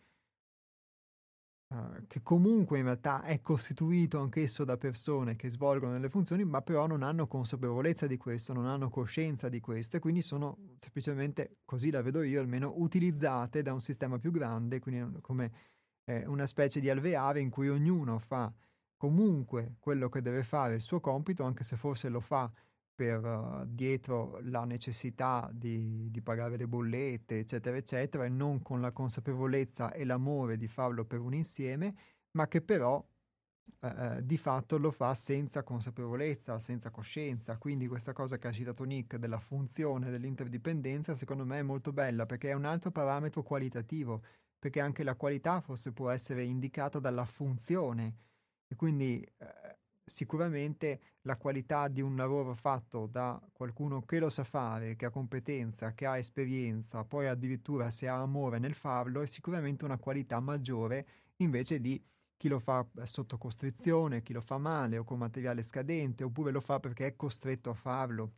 [1.66, 6.60] Uh, che comunque in realtà è costituito anch'esso da persone che svolgono delle funzioni, ma
[6.60, 11.56] però non hanno consapevolezza di questo, non hanno coscienza di questo e quindi sono semplicemente,
[11.64, 15.52] così la vedo io, almeno utilizzate da un sistema più grande, quindi come
[16.04, 18.52] eh, una specie di alveare in cui ognuno fa
[18.96, 22.50] comunque quello che deve fare il suo compito, anche se forse lo fa
[22.94, 28.80] per uh, dietro la necessità di, di, pagare le bollette, eccetera, eccetera, e non con
[28.80, 31.94] la consapevolezza e l'amore di farlo per un insieme,
[32.32, 33.04] ma che però
[33.80, 37.58] uh, di fatto lo fa senza consapevolezza, senza coscienza.
[37.58, 42.26] Quindi questa cosa che ha citato Nick della funzione dell'interdipendenza, secondo me è molto bella
[42.26, 44.22] perché è un altro parametro qualitativo,
[44.64, 48.14] perché anche la qualità forse può essere indicata dalla funzione.
[48.66, 49.44] E quindi uh,
[50.02, 55.10] sicuramente la qualità di un lavoro fatto da qualcuno che lo sa fare, che ha
[55.10, 60.40] competenza, che ha esperienza, poi addirittura se ha amore nel farlo, è sicuramente una qualità
[60.40, 61.06] maggiore
[61.36, 62.02] invece di
[62.34, 66.62] chi lo fa sotto costrizione, chi lo fa male o con materiale scadente, oppure lo
[66.62, 68.32] fa perché è costretto a farlo.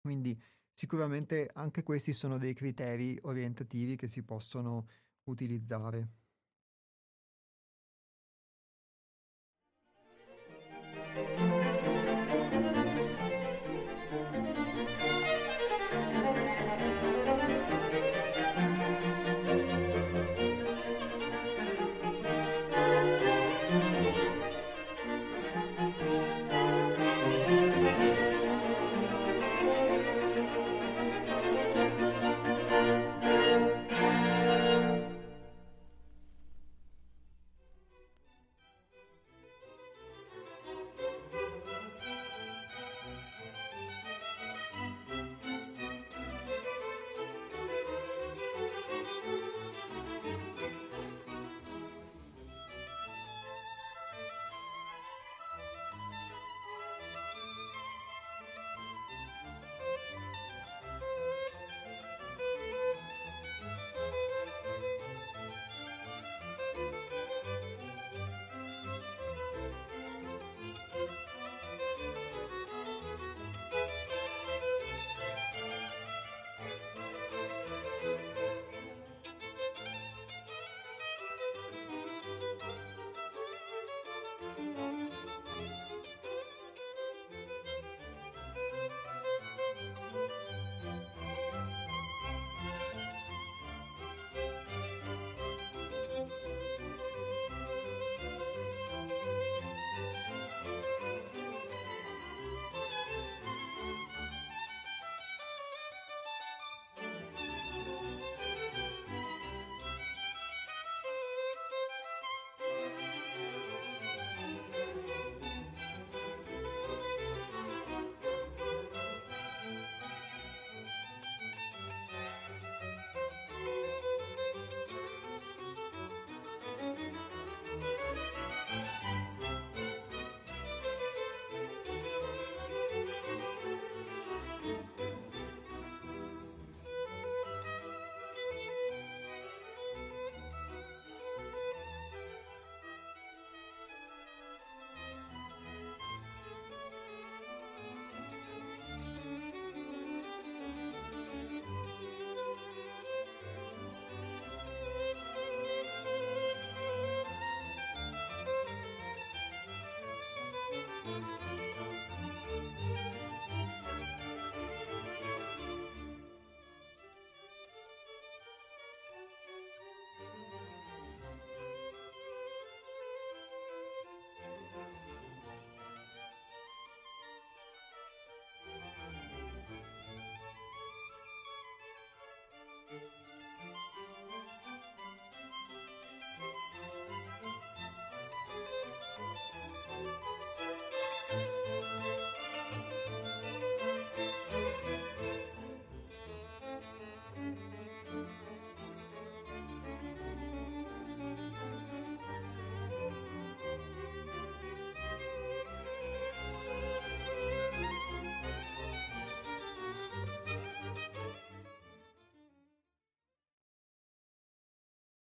[0.00, 0.34] Quindi
[0.72, 4.86] sicuramente anche questi sono dei criteri orientativi che si possono
[5.24, 6.21] utilizzare.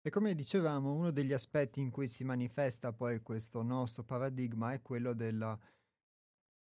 [0.07, 4.83] E come dicevamo, uno degli aspetti in cui si manifesta poi questo nostro paradigma è
[4.83, 5.59] quello della,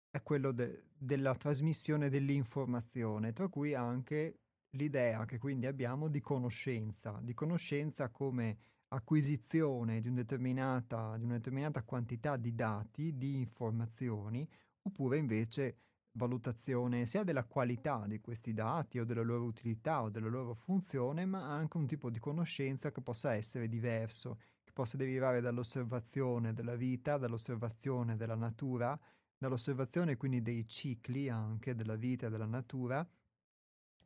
[0.09, 4.39] è quello de, della trasmissione dell'informazione, tra cui anche
[4.77, 11.83] l'idea che quindi abbiamo di conoscenza, di conoscenza come acquisizione di, un di una determinata
[11.83, 14.47] quantità di dati, di informazioni,
[14.83, 15.79] oppure invece
[16.17, 21.25] valutazione sia della qualità di questi dati o della loro utilità o della loro funzione,
[21.25, 26.75] ma anche un tipo di conoscenza che possa essere diverso, che possa derivare dall'osservazione della
[26.75, 28.99] vita, dall'osservazione della natura,
[29.37, 33.07] dall'osservazione quindi dei cicli anche della vita e della natura,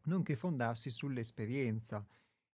[0.04, 2.06] nonché fondarsi sull'esperienza.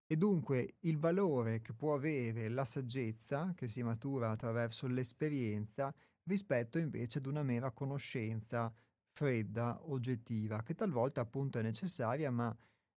[0.09, 5.93] E dunque il valore che può avere la saggezza, che si matura attraverso l'esperienza,
[6.23, 8.73] rispetto invece ad una mera conoscenza
[9.17, 12.55] fredda, oggettiva, che talvolta appunto è necessaria, ma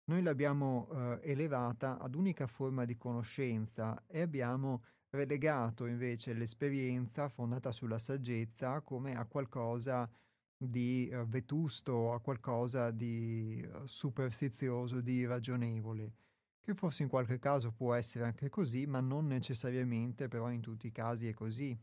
[0.10, 7.72] noi l'abbiamo eh, elevata ad unica forma di conoscenza e abbiamo relegato invece l'esperienza fondata
[7.72, 10.12] sulla saggezza come a qualcosa
[10.58, 16.12] di uh, vetusto, a qualcosa di uh, superstizioso, di irragionevole,
[16.62, 20.88] che forse in qualche caso può essere anche così, ma non necessariamente però in tutti
[20.88, 21.80] i casi è così.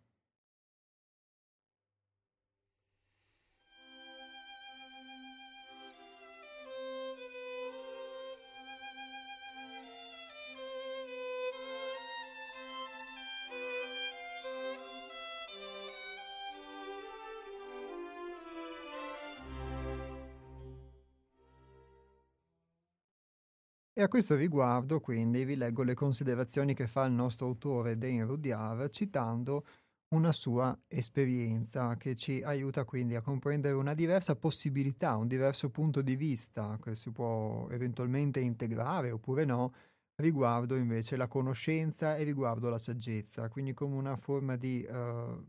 [23.98, 28.24] E a questo riguardo, quindi, vi leggo le considerazioni che fa il nostro autore Dane
[28.24, 29.64] Rudyard citando
[30.08, 36.02] una sua esperienza che ci aiuta quindi a comprendere una diversa possibilità, un diverso punto
[36.02, 39.72] di vista che si può eventualmente integrare oppure no
[40.16, 45.42] riguardo invece la conoscenza e riguardo la saggezza, quindi come una forma di uh,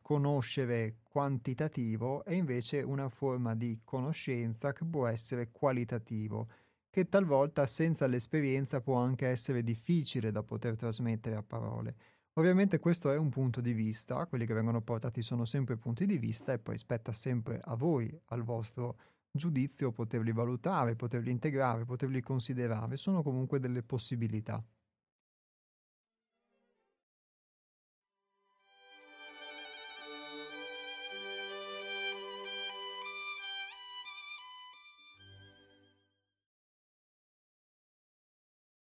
[0.00, 6.48] conoscere quantitativo e invece una forma di conoscenza che può essere qualitativo
[6.90, 11.96] che talvolta senza l'esperienza può anche essere difficile da poter trasmettere a parole.
[12.34, 16.18] Ovviamente questo è un punto di vista, quelli che vengono portati sono sempre punti di
[16.18, 18.96] vista e poi spetta sempre a voi, al vostro
[19.30, 24.64] giudizio, poterli valutare, poterli integrare, poterli considerare, sono comunque delle possibilità.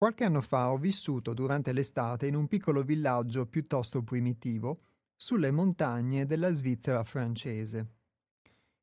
[0.08, 4.80] Qualche anno fa ho vissuto durante l'estate in un piccolo villaggio piuttosto primitivo
[5.18, 7.88] sulle montagne della Svizzera francese.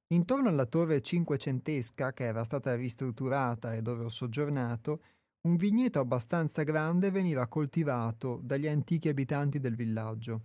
[0.09, 5.03] Intorno alla torre cinquecentesca che era stata ristrutturata e dove ho soggiornato,
[5.47, 10.45] un vigneto abbastanza grande veniva coltivato dagli antichi abitanti del villaggio.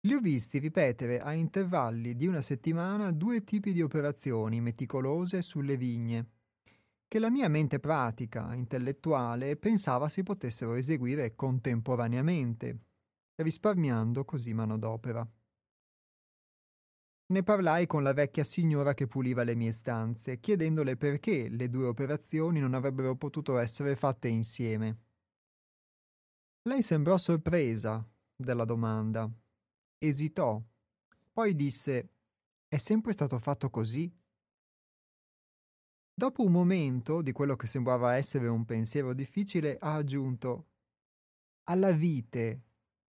[0.00, 5.76] Li ho visti ripetere a intervalli di una settimana due tipi di operazioni meticolose sulle
[5.76, 6.30] vigne
[7.08, 12.78] che la mia mente pratica, intellettuale, pensava si potessero eseguire contemporaneamente,
[13.36, 15.28] risparmiando così manodopera.
[17.28, 21.86] Ne parlai con la vecchia signora che puliva le mie stanze, chiedendole perché le due
[21.86, 25.00] operazioni non avrebbero potuto essere fatte insieme.
[26.62, 28.04] Lei sembrò sorpresa
[28.34, 29.28] della domanda.
[29.98, 30.62] Esitò.
[31.32, 32.10] Poi disse:
[32.68, 34.12] È sempre stato fatto così?
[36.18, 40.68] Dopo un momento di quello che sembrava essere un pensiero difficile, ha aggiunto
[41.64, 42.62] Alla vite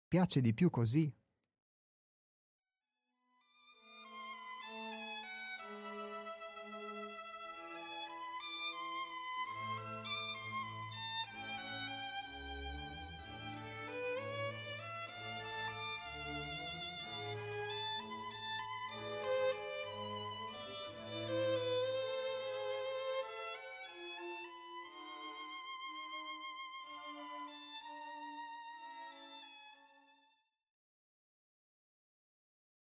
[0.07, 1.13] piace di più così.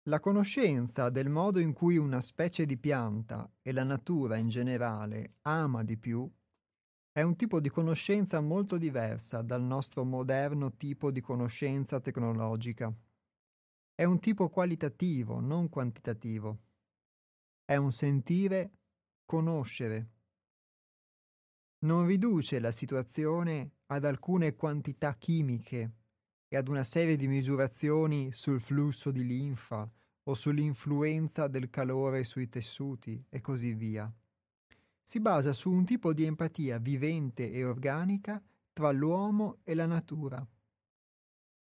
[0.08, 5.38] La conoscenza del modo in cui una specie di pianta e la natura in generale
[5.42, 6.30] ama di più
[7.10, 12.94] è un tipo di conoscenza molto diversa dal nostro moderno tipo di conoscenza tecnologica.
[13.94, 16.58] È un tipo qualitativo, non quantitativo.
[17.64, 18.72] È un sentire,
[19.24, 20.10] conoscere.
[21.86, 26.03] Non riduce la situazione ad alcune quantità chimiche
[26.54, 29.90] e ad una serie di misurazioni sul flusso di linfa
[30.22, 34.08] o sull'influenza del calore sui tessuti e così via.
[35.02, 38.40] Si basa su un tipo di empatia vivente e organica
[38.72, 40.46] tra l'uomo e la natura.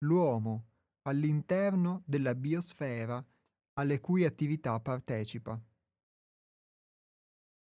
[0.05, 0.67] L'uomo
[1.01, 3.21] all'interno della biosfera
[3.73, 5.61] alle cui attività partecipa.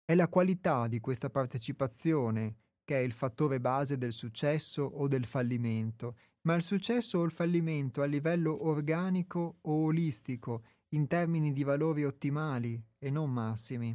[0.04, 2.56] È la qualità di questa partecipazione
[2.88, 7.32] che è il fattore base del successo o del fallimento, ma il successo o il
[7.32, 13.94] fallimento a livello organico o olistico, in termini di valori ottimali e non massimi.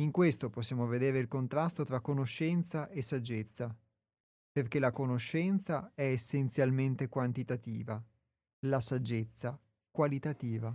[0.00, 3.72] In questo possiamo vedere il contrasto tra conoscenza e saggezza,
[4.50, 8.04] perché la conoscenza è essenzialmente quantitativa,
[8.66, 9.56] la saggezza
[9.92, 10.72] qualitativa.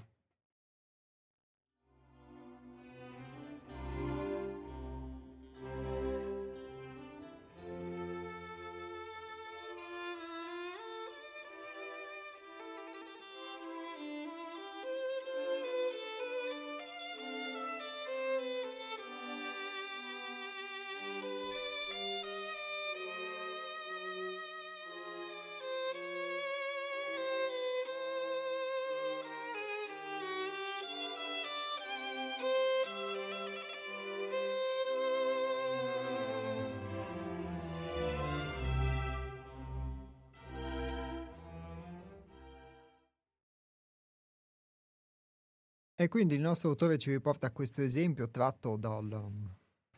[46.03, 49.31] E quindi il nostro autore ci riporta questo esempio tratto, dal,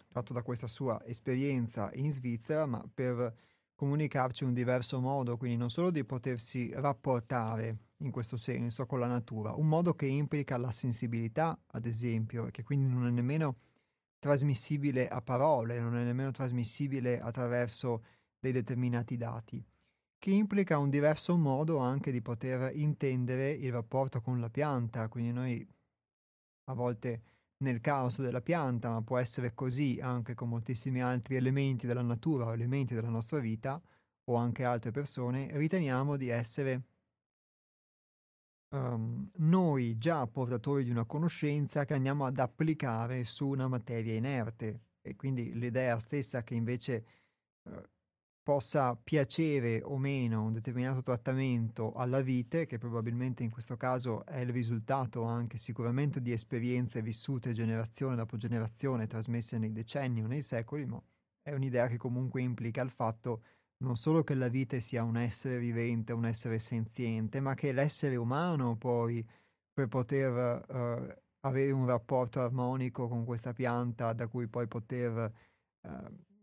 [0.08, 3.34] tratto da questa sua esperienza in Svizzera, ma per
[3.74, 9.08] comunicarci un diverso modo, quindi non solo di potersi rapportare in questo senso con la
[9.08, 13.56] natura, un modo che implica la sensibilità, ad esempio, che quindi non è nemmeno
[14.20, 18.04] trasmissibile a parole, non è nemmeno trasmissibile attraverso
[18.38, 19.66] dei determinati dati,
[20.20, 25.32] che implica un diverso modo anche di poter intendere il rapporto con la pianta, quindi
[25.32, 25.74] noi
[26.66, 27.22] a volte
[27.58, 32.46] nel caos della pianta, ma può essere così anche con moltissimi altri elementi della natura
[32.46, 33.82] o elementi della nostra vita
[34.26, 36.84] o anche altre persone, riteniamo di essere
[38.70, 44.82] um, noi già portatori di una conoscenza che andiamo ad applicare su una materia inerte.
[45.02, 47.06] E quindi l'idea stessa che invece
[47.64, 47.82] uh,
[48.46, 54.38] possa piacere o meno un determinato trattamento alla vite, che probabilmente in questo caso è
[54.38, 60.44] il risultato anche sicuramente di esperienze vissute generazione dopo generazione, trasmesse nei decenni o nei
[60.44, 61.02] secoli, ma
[61.42, 63.42] è un'idea che comunque implica il fatto
[63.78, 68.16] non solo che la vite sia un essere vivente, un essere senziente, ma che l'essere
[68.16, 69.28] umano poi
[69.74, 75.34] per poter uh, avere un rapporto armonico con questa pianta da cui poi poter
[75.82, 75.90] uh,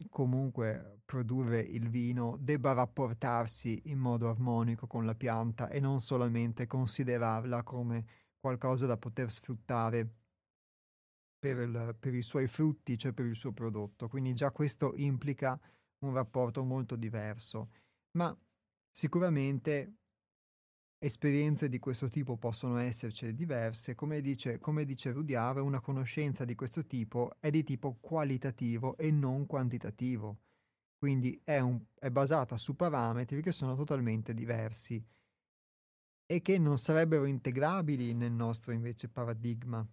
[0.08, 6.66] comunque produrre il vino debba rapportarsi in modo armonico con la pianta e non solamente
[6.66, 8.04] considerarla come
[8.38, 10.08] qualcosa da poter sfruttare
[11.38, 14.08] per, il, per i suoi frutti, cioè per il suo prodotto.
[14.08, 15.58] Quindi già questo implica
[16.04, 17.70] un rapporto molto diverso.
[18.12, 18.36] Ma
[18.90, 20.01] sicuramente
[21.04, 26.54] Esperienze di questo tipo possono esserci diverse, come dice, come dice Rudiave, una conoscenza di
[26.54, 30.38] questo tipo è di tipo qualitativo e non quantitativo,
[30.96, 35.04] quindi è, un, è basata su parametri che sono totalmente diversi
[36.24, 39.84] e che non sarebbero integrabili nel nostro invece paradigma,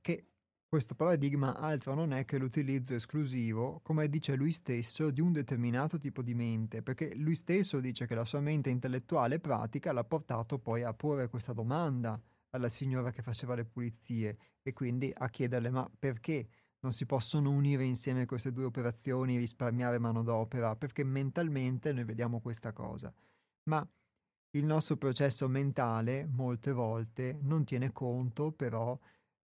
[0.00, 0.29] che
[0.70, 5.98] questo paradigma altro non è che l'utilizzo esclusivo, come dice lui stesso, di un determinato
[5.98, 10.04] tipo di mente, perché lui stesso dice che la sua mente intellettuale e pratica l'ha
[10.04, 15.28] portato poi a porre questa domanda alla signora che faceva le pulizie e quindi a
[15.28, 16.48] chiederle ma perché
[16.82, 20.76] non si possono unire insieme queste due operazioni e risparmiare manodopera?
[20.76, 23.12] Perché mentalmente noi vediamo questa cosa.
[23.64, 23.84] Ma
[24.50, 28.96] il nostro processo mentale molte volte non tiene conto però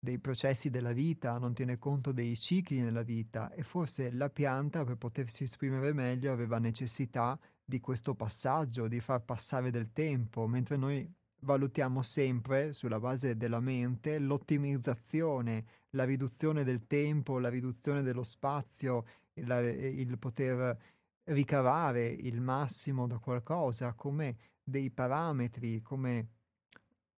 [0.07, 4.85] dei processi della vita, non tiene conto dei cicli nella vita e forse la pianta
[4.85, 10.77] per potersi esprimere meglio aveva necessità di questo passaggio, di far passare del tempo, mentre
[10.77, 18.23] noi valutiamo sempre sulla base della mente l'ottimizzazione, la riduzione del tempo, la riduzione dello
[18.23, 19.05] spazio,
[19.35, 19.51] il,
[19.97, 20.79] il poter
[21.25, 26.29] ricavare il massimo da qualcosa come dei parametri, come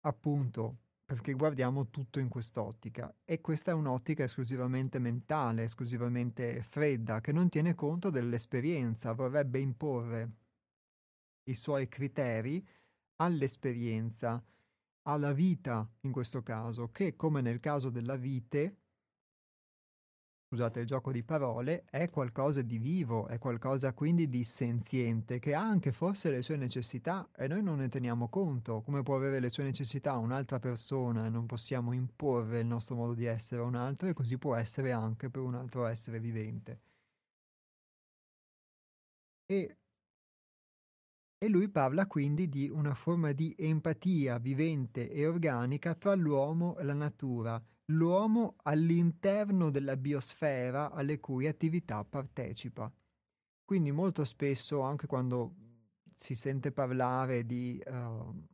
[0.01, 0.77] appunto
[1.09, 3.11] perché guardiamo tutto in quest'ottica.
[3.25, 10.33] E questa è un'ottica esclusivamente mentale, esclusivamente fredda, che non tiene conto dell'esperienza, vorrebbe imporre
[11.45, 12.63] i suoi criteri
[13.23, 14.45] all'esperienza,
[15.05, 18.77] alla vita in questo caso, che come nel caso della vite
[20.49, 25.55] scusate il gioco di parole, è qualcosa di vivo, è qualcosa quindi di senziente, che
[25.55, 29.41] ha anche forse le sue necessità e noi non ne teniamo conto, come può avere
[29.41, 33.65] le sue necessità un'altra persona e non possiamo imporre il nostro modo di essere a
[33.65, 36.81] un altro e così può essere anche per un altro essere vivente.
[39.51, 39.77] E,
[41.37, 46.85] e lui parla quindi di una forma di empatia vivente e organica tra l'uomo e
[46.85, 47.63] la natura,
[47.93, 52.93] l'uomo all'interno della biosfera alle cui attività partecipa.
[53.65, 55.55] Quindi molto spesso, anche quando
[56.15, 58.47] si sente parlare di uh,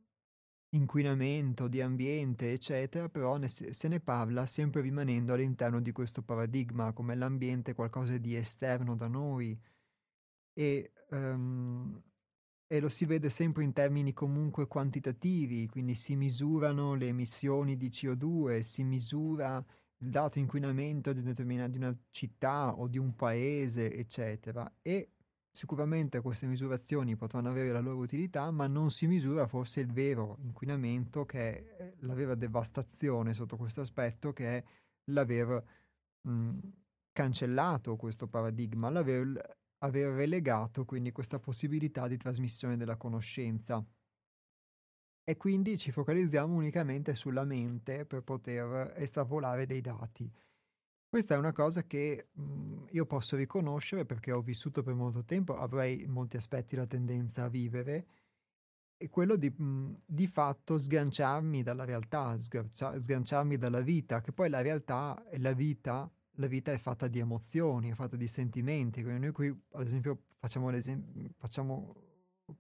[0.70, 6.92] inquinamento, di ambiente, eccetera, però ne, se ne parla sempre rimanendo all'interno di questo paradigma,
[6.92, 9.58] come l'ambiente qualcosa di esterno da noi
[10.52, 12.02] e, um,
[12.74, 17.88] e lo si vede sempre in termini comunque quantitativi, quindi si misurano le emissioni di
[17.88, 19.64] CO2, si misura
[19.98, 24.68] il dato inquinamento di, di una città o di un paese, eccetera.
[24.82, 25.10] E
[25.56, 30.36] Sicuramente queste misurazioni potranno avere la loro utilità, ma non si misura forse il vero
[30.40, 34.64] inquinamento, che è la vera devastazione sotto questo aspetto, che è
[35.12, 35.64] l'aver
[36.22, 36.58] mh,
[37.12, 43.84] cancellato questo paradigma, l'aver aver relegato quindi questa possibilità di trasmissione della conoscenza.
[45.26, 50.30] E quindi ci focalizziamo unicamente sulla mente per poter estrapolare dei dati.
[51.08, 55.54] Questa è una cosa che mh, io posso riconoscere perché ho vissuto per molto tempo,
[55.54, 58.06] avrei in molti aspetti la tendenza a vivere,
[58.96, 64.48] e quello di, mh, di fatto sganciarmi dalla realtà, sgancia, sganciarmi dalla vita, che poi
[64.48, 69.02] la realtà e la vita, la vita è fatta di emozioni, è fatta di sentimenti.
[69.02, 70.70] Quindi noi qui, ad esempio, facciamo,
[71.36, 71.94] facciamo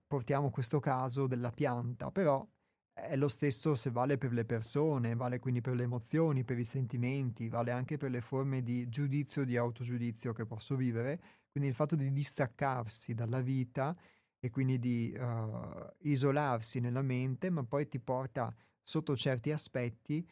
[0.06, 2.46] portiamo questo caso della pianta, però
[2.92, 6.64] è lo stesso se vale per le persone, vale quindi per le emozioni, per i
[6.64, 11.20] sentimenti, vale anche per le forme di giudizio, di autogiudizio che posso vivere.
[11.50, 13.96] Quindi il fatto di distaccarsi dalla vita
[14.38, 20.26] e quindi di uh, isolarsi nella mente, ma poi ti porta sotto certi aspetti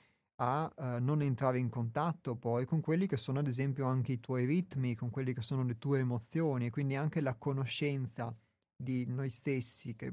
[0.45, 4.21] a uh, non entrare in contatto poi con quelli che sono ad esempio anche i
[4.21, 8.35] tuoi ritmi, con quelli che sono le tue emozioni e quindi anche la conoscenza
[8.75, 10.13] di noi stessi che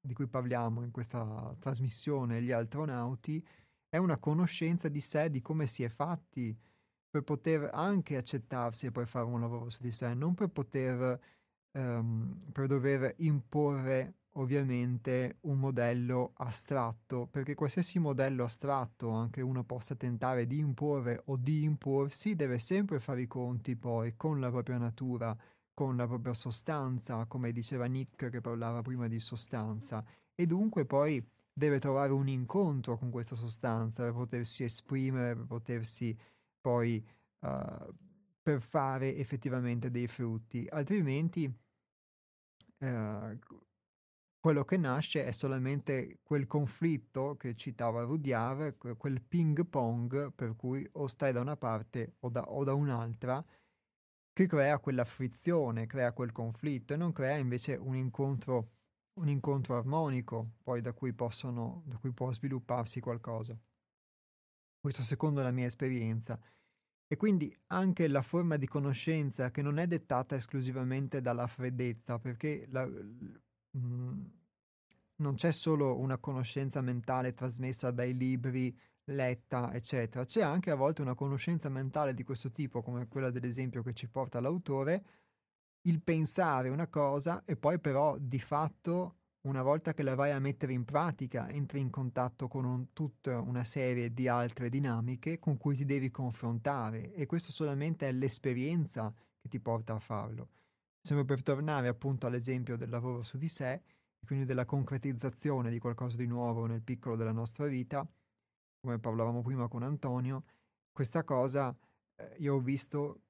[0.00, 3.44] di cui parliamo in questa trasmissione, gli astronauti,
[3.88, 6.56] è una conoscenza di sé, di come si è fatti,
[7.10, 11.20] per poter anche accettarsi e poi fare un lavoro su di sé, non per poter,
[11.72, 19.94] um, per dover imporre ovviamente un modello astratto, perché qualsiasi modello astratto anche uno possa
[19.94, 24.78] tentare di imporre o di imporsi, deve sempre fare i conti poi con la propria
[24.78, 25.36] natura,
[25.72, 30.04] con la propria sostanza, come diceva Nick che parlava prima di sostanza,
[30.34, 36.16] e dunque poi deve trovare un incontro con questa sostanza per potersi esprimere, per potersi
[36.60, 37.04] poi
[37.40, 37.94] uh,
[38.42, 41.44] per fare effettivamente dei frutti, altrimenti
[42.78, 43.38] uh,
[44.46, 50.88] quello che nasce è solamente quel conflitto che citava Rudyard, quel ping pong per cui
[50.92, 53.44] o stai da una parte o da, o da un'altra
[54.32, 58.74] che crea quella frizione, crea quel conflitto e non crea invece un incontro,
[59.14, 63.58] un incontro armonico, poi da cui, possono, da cui può svilupparsi qualcosa.
[64.78, 66.40] Questo secondo la mia esperienza.
[67.08, 72.66] E quindi anche la forma di conoscenza che non è dettata esclusivamente dalla freddezza, perché
[72.70, 72.88] la,
[73.76, 74.24] mh, mm,
[75.16, 80.24] non c'è solo una conoscenza mentale trasmessa dai libri, letta, eccetera.
[80.24, 84.08] C'è anche a volte una conoscenza mentale di questo tipo, come quella dell'esempio che ci
[84.08, 85.04] porta l'autore,
[85.82, 90.40] il pensare una cosa e poi però di fatto una volta che la vai a
[90.40, 95.56] mettere in pratica entri in contatto con un, tutta una serie di altre dinamiche con
[95.56, 100.48] cui ti devi confrontare e questo solamente è l'esperienza che ti porta a farlo.
[101.06, 103.80] Sempre per tornare appunto all'esempio del lavoro su di sé,
[104.24, 108.04] quindi della concretizzazione di qualcosa di nuovo nel piccolo della nostra vita,
[108.80, 110.42] come parlavamo prima con Antonio,
[110.90, 111.72] questa cosa
[112.16, 113.20] eh, io ho visto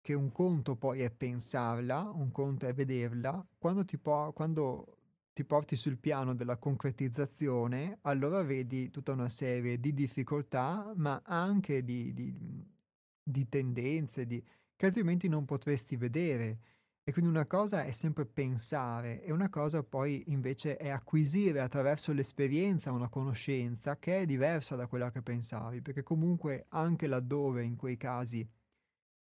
[0.00, 4.96] che un conto poi è pensarla, un conto è vederla, quando ti, po- quando
[5.32, 11.84] ti porti sul piano della concretizzazione, allora vedi tutta una serie di difficoltà, ma anche
[11.84, 12.34] di, di,
[13.22, 14.44] di tendenze di,
[14.82, 16.58] che altrimenti non potresti vedere.
[17.04, 22.12] E quindi una cosa è sempre pensare e una cosa poi invece è acquisire attraverso
[22.12, 27.76] l'esperienza una conoscenza che è diversa da quella che pensavi, perché comunque anche laddove in
[27.76, 28.44] quei casi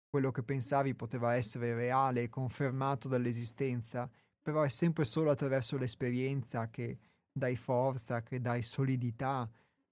[0.10, 4.10] quello che pensavi poteva essere reale e confermato dall'esistenza,
[4.42, 7.00] però è sempre solo attraverso l'esperienza che
[7.34, 9.50] dai forza, che dai solidità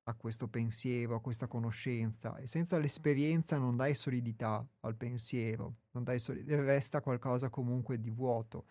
[0.10, 6.04] a questo pensiero, a questa conoscenza e senza l'esperienza non dai solidità al pensiero, non
[6.04, 8.66] dai solid- resta qualcosa comunque di vuoto.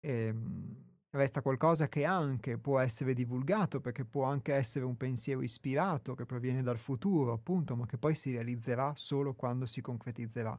[0.00, 5.42] E, ehm, resta qualcosa che anche può essere divulgato perché può anche essere un pensiero
[5.42, 10.58] ispirato che proviene dal futuro, appunto, ma che poi si realizzerà solo quando si concretizzerà.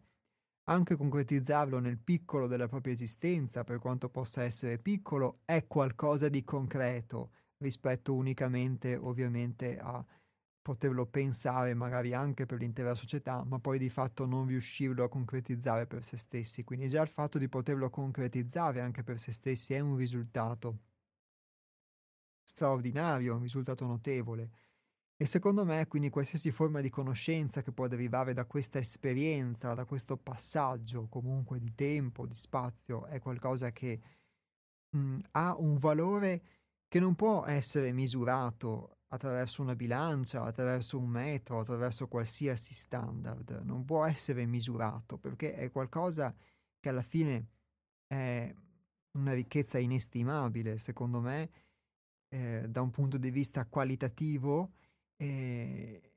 [0.67, 6.43] anche concretizzarlo nel piccolo della propria esistenza, per quanto possa essere piccolo, è qualcosa di
[6.43, 7.31] concreto
[7.65, 10.03] rispetto unicamente ovviamente a
[10.61, 15.85] poterlo pensare magari anche per l'intera società, ma poi di fatto non riuscirlo a concretizzare
[15.87, 16.63] per se stessi.
[16.63, 20.79] Quindi già il fatto di poterlo concretizzare anche per se stessi è un risultato
[22.43, 24.49] straordinario, un risultato notevole.
[25.17, 29.85] E secondo me, quindi, qualsiasi forma di conoscenza che può derivare da questa esperienza, da
[29.85, 33.99] questo passaggio comunque di tempo, di spazio, è qualcosa che
[34.89, 36.43] mh, ha un valore
[36.95, 43.63] che non può essere misurato attraverso una bilancia, attraverso un metro, attraverso qualsiasi standard.
[43.65, 46.33] Non può essere misurato perché è qualcosa
[46.79, 47.47] che alla fine
[48.07, 48.49] è
[49.17, 51.49] una ricchezza inestimabile, secondo me,
[52.29, 54.75] eh, da un punto di vista qualitativo
[55.17, 56.13] eh,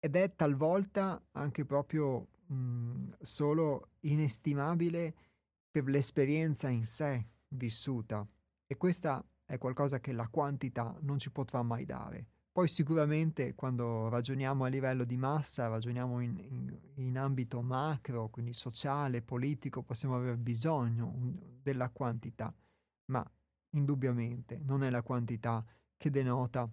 [0.00, 5.14] ed è talvolta anche proprio mh, solo inestimabile
[5.70, 8.26] per l'esperienza in sé vissuta
[8.66, 12.26] e questa è qualcosa che la quantità non ci potrà mai dare.
[12.56, 18.54] Poi sicuramente quando ragioniamo a livello di massa, ragioniamo in, in, in ambito macro, quindi
[18.54, 21.14] sociale, politico, possiamo aver bisogno
[21.62, 22.52] della quantità,
[23.06, 23.24] ma
[23.70, 25.64] indubbiamente non è la quantità
[25.98, 26.68] che denota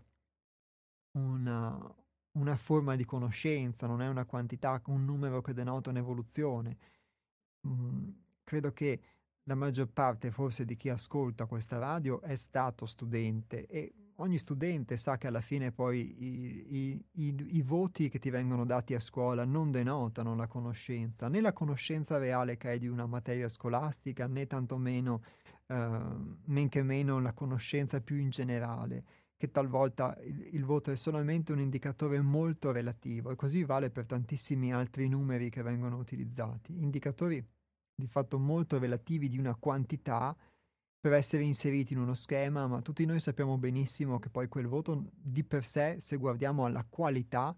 [1.18, 1.95] una,
[2.32, 6.78] una forma di conoscenza, non è una quantità, un numero che denota un'evoluzione.
[7.68, 8.10] Mm,
[8.44, 9.02] credo che
[9.45, 14.95] la maggior parte forse di chi ascolta questa radio è stato studente e ogni studente
[14.95, 18.99] sa che alla fine poi i, i, i, i, voti che ti vengono dati a
[18.99, 24.28] scuola non denotano la conoscenza, né la conoscenza reale che hai di una materia scolastica,
[24.28, 25.24] né tantomeno,
[25.68, 25.99] eh,
[26.45, 29.03] men che meno la conoscenza più in generale
[29.36, 34.06] che talvolta il, il, voto è solamente un indicatore molto relativo e così vale per
[34.06, 37.45] tantissimi altri numeri che vengono utilizzati, indicatori
[37.95, 40.36] di fatto molto relativi di una quantità
[40.99, 45.10] per essere inseriti in uno schema, ma tutti noi sappiamo benissimo che poi quel voto
[45.11, 47.56] di per sé, se guardiamo alla qualità,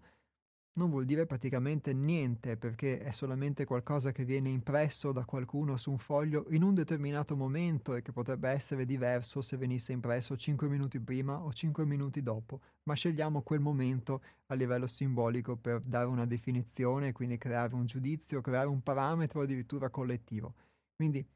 [0.76, 5.90] non vuol dire praticamente niente perché è solamente qualcosa che viene impresso da qualcuno su
[5.90, 10.68] un foglio in un determinato momento e che potrebbe essere diverso se venisse impresso 5
[10.68, 16.06] minuti prima o 5 minuti dopo, ma scegliamo quel momento a livello simbolico per dare
[16.06, 20.54] una definizione, quindi creare un giudizio, creare un parametro addirittura collettivo.
[20.94, 21.26] Quindi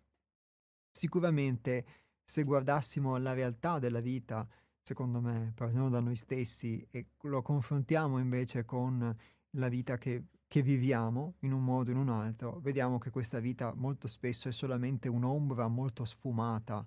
[0.90, 1.84] sicuramente
[2.22, 4.46] se guardassimo la realtà della vita
[4.82, 9.16] secondo me, partiamo da noi stessi e lo confrontiamo invece con
[9.54, 13.38] la vita che, che viviamo in un modo o in un altro, vediamo che questa
[13.38, 16.86] vita molto spesso è solamente un'ombra molto sfumata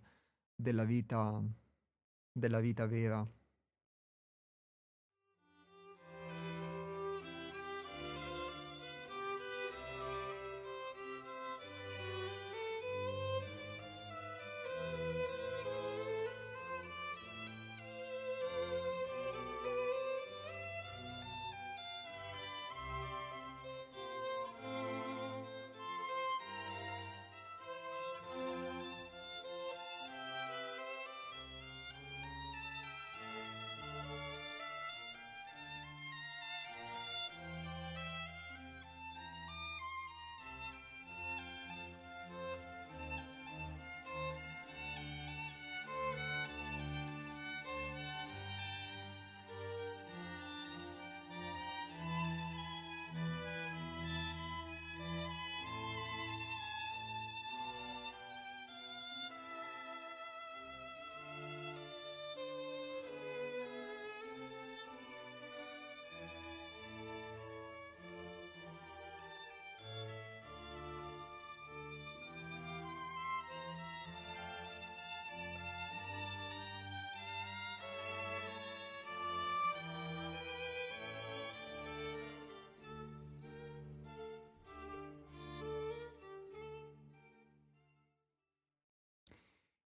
[0.56, 1.42] della vita,
[2.32, 3.26] della vita vera.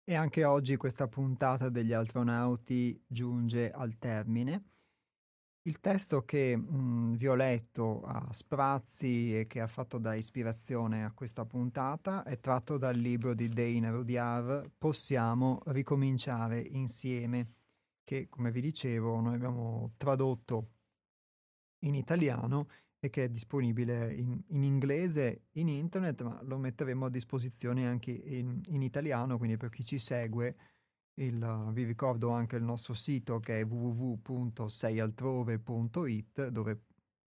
[0.09, 4.64] E anche oggi questa puntata degli astronauti giunge al termine.
[5.64, 10.14] Il testo che mh, mm, vi ho letto a sprazzi e che ha fatto da
[10.14, 17.52] ispirazione a questa puntata è tratto dal libro di Dane Rudyard Possiamo ricominciare insieme,
[18.02, 20.70] che come vi dicevo noi abbiamo tradotto
[21.80, 22.66] in italiano
[23.01, 28.11] e che è disponibile in, in, inglese in internet, ma lo metteremo a disposizione anche
[28.11, 30.57] in, in italiano, quindi per chi ci segue
[31.19, 36.81] il, vi ricordo anche il nostro sito che è www.seialtrove.it dove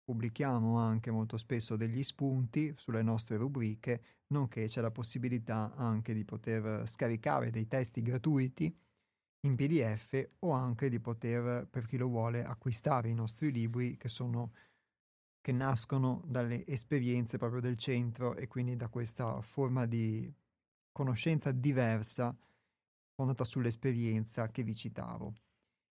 [0.05, 6.25] pubblichiamo anche molto spesso degli spunti sulle nostre rubriche, nonché c'è la possibilità anche di
[6.25, 8.77] poter scaricare dei testi gratuiti
[9.45, 14.09] in PDF o anche di poter, per chi lo vuole, acquistare i nostri libri che
[14.09, 14.53] sono
[15.43, 20.33] che nascono dalle esperienze proprio del centro e quindi da questa forma di
[20.93, 22.35] conoscenza diversa
[23.15, 25.35] fondata sull'esperienza che vi citavo.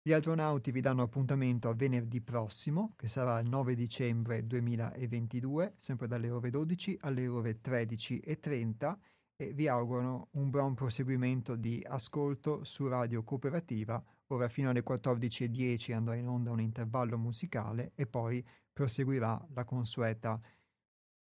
[0.02, 6.06] Gli astronauti vi danno appuntamento a venerdì prossimo, che sarà il 9 dicembre 2022, sempre
[6.06, 8.96] dalle ore 12 alle ore 13.30
[9.36, 14.02] e vi auguro un buon proseguimento di ascolto su Radio Cooperativa.
[14.28, 18.44] Ora fino alle 14.10 andrà in onda un intervallo musicale e poi
[18.74, 20.38] proseguirà consueta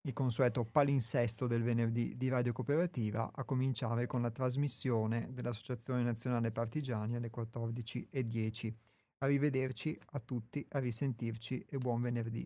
[0.04, 6.50] il consueto palinsesto del venerdì di Radio Cooperativa, a cominciare con la trasmissione dell'Associazione Nazionale
[6.50, 8.74] Partigiani alle 14.10.
[9.18, 12.44] Arrivederci a tutti, a risentirci e buon venerdì.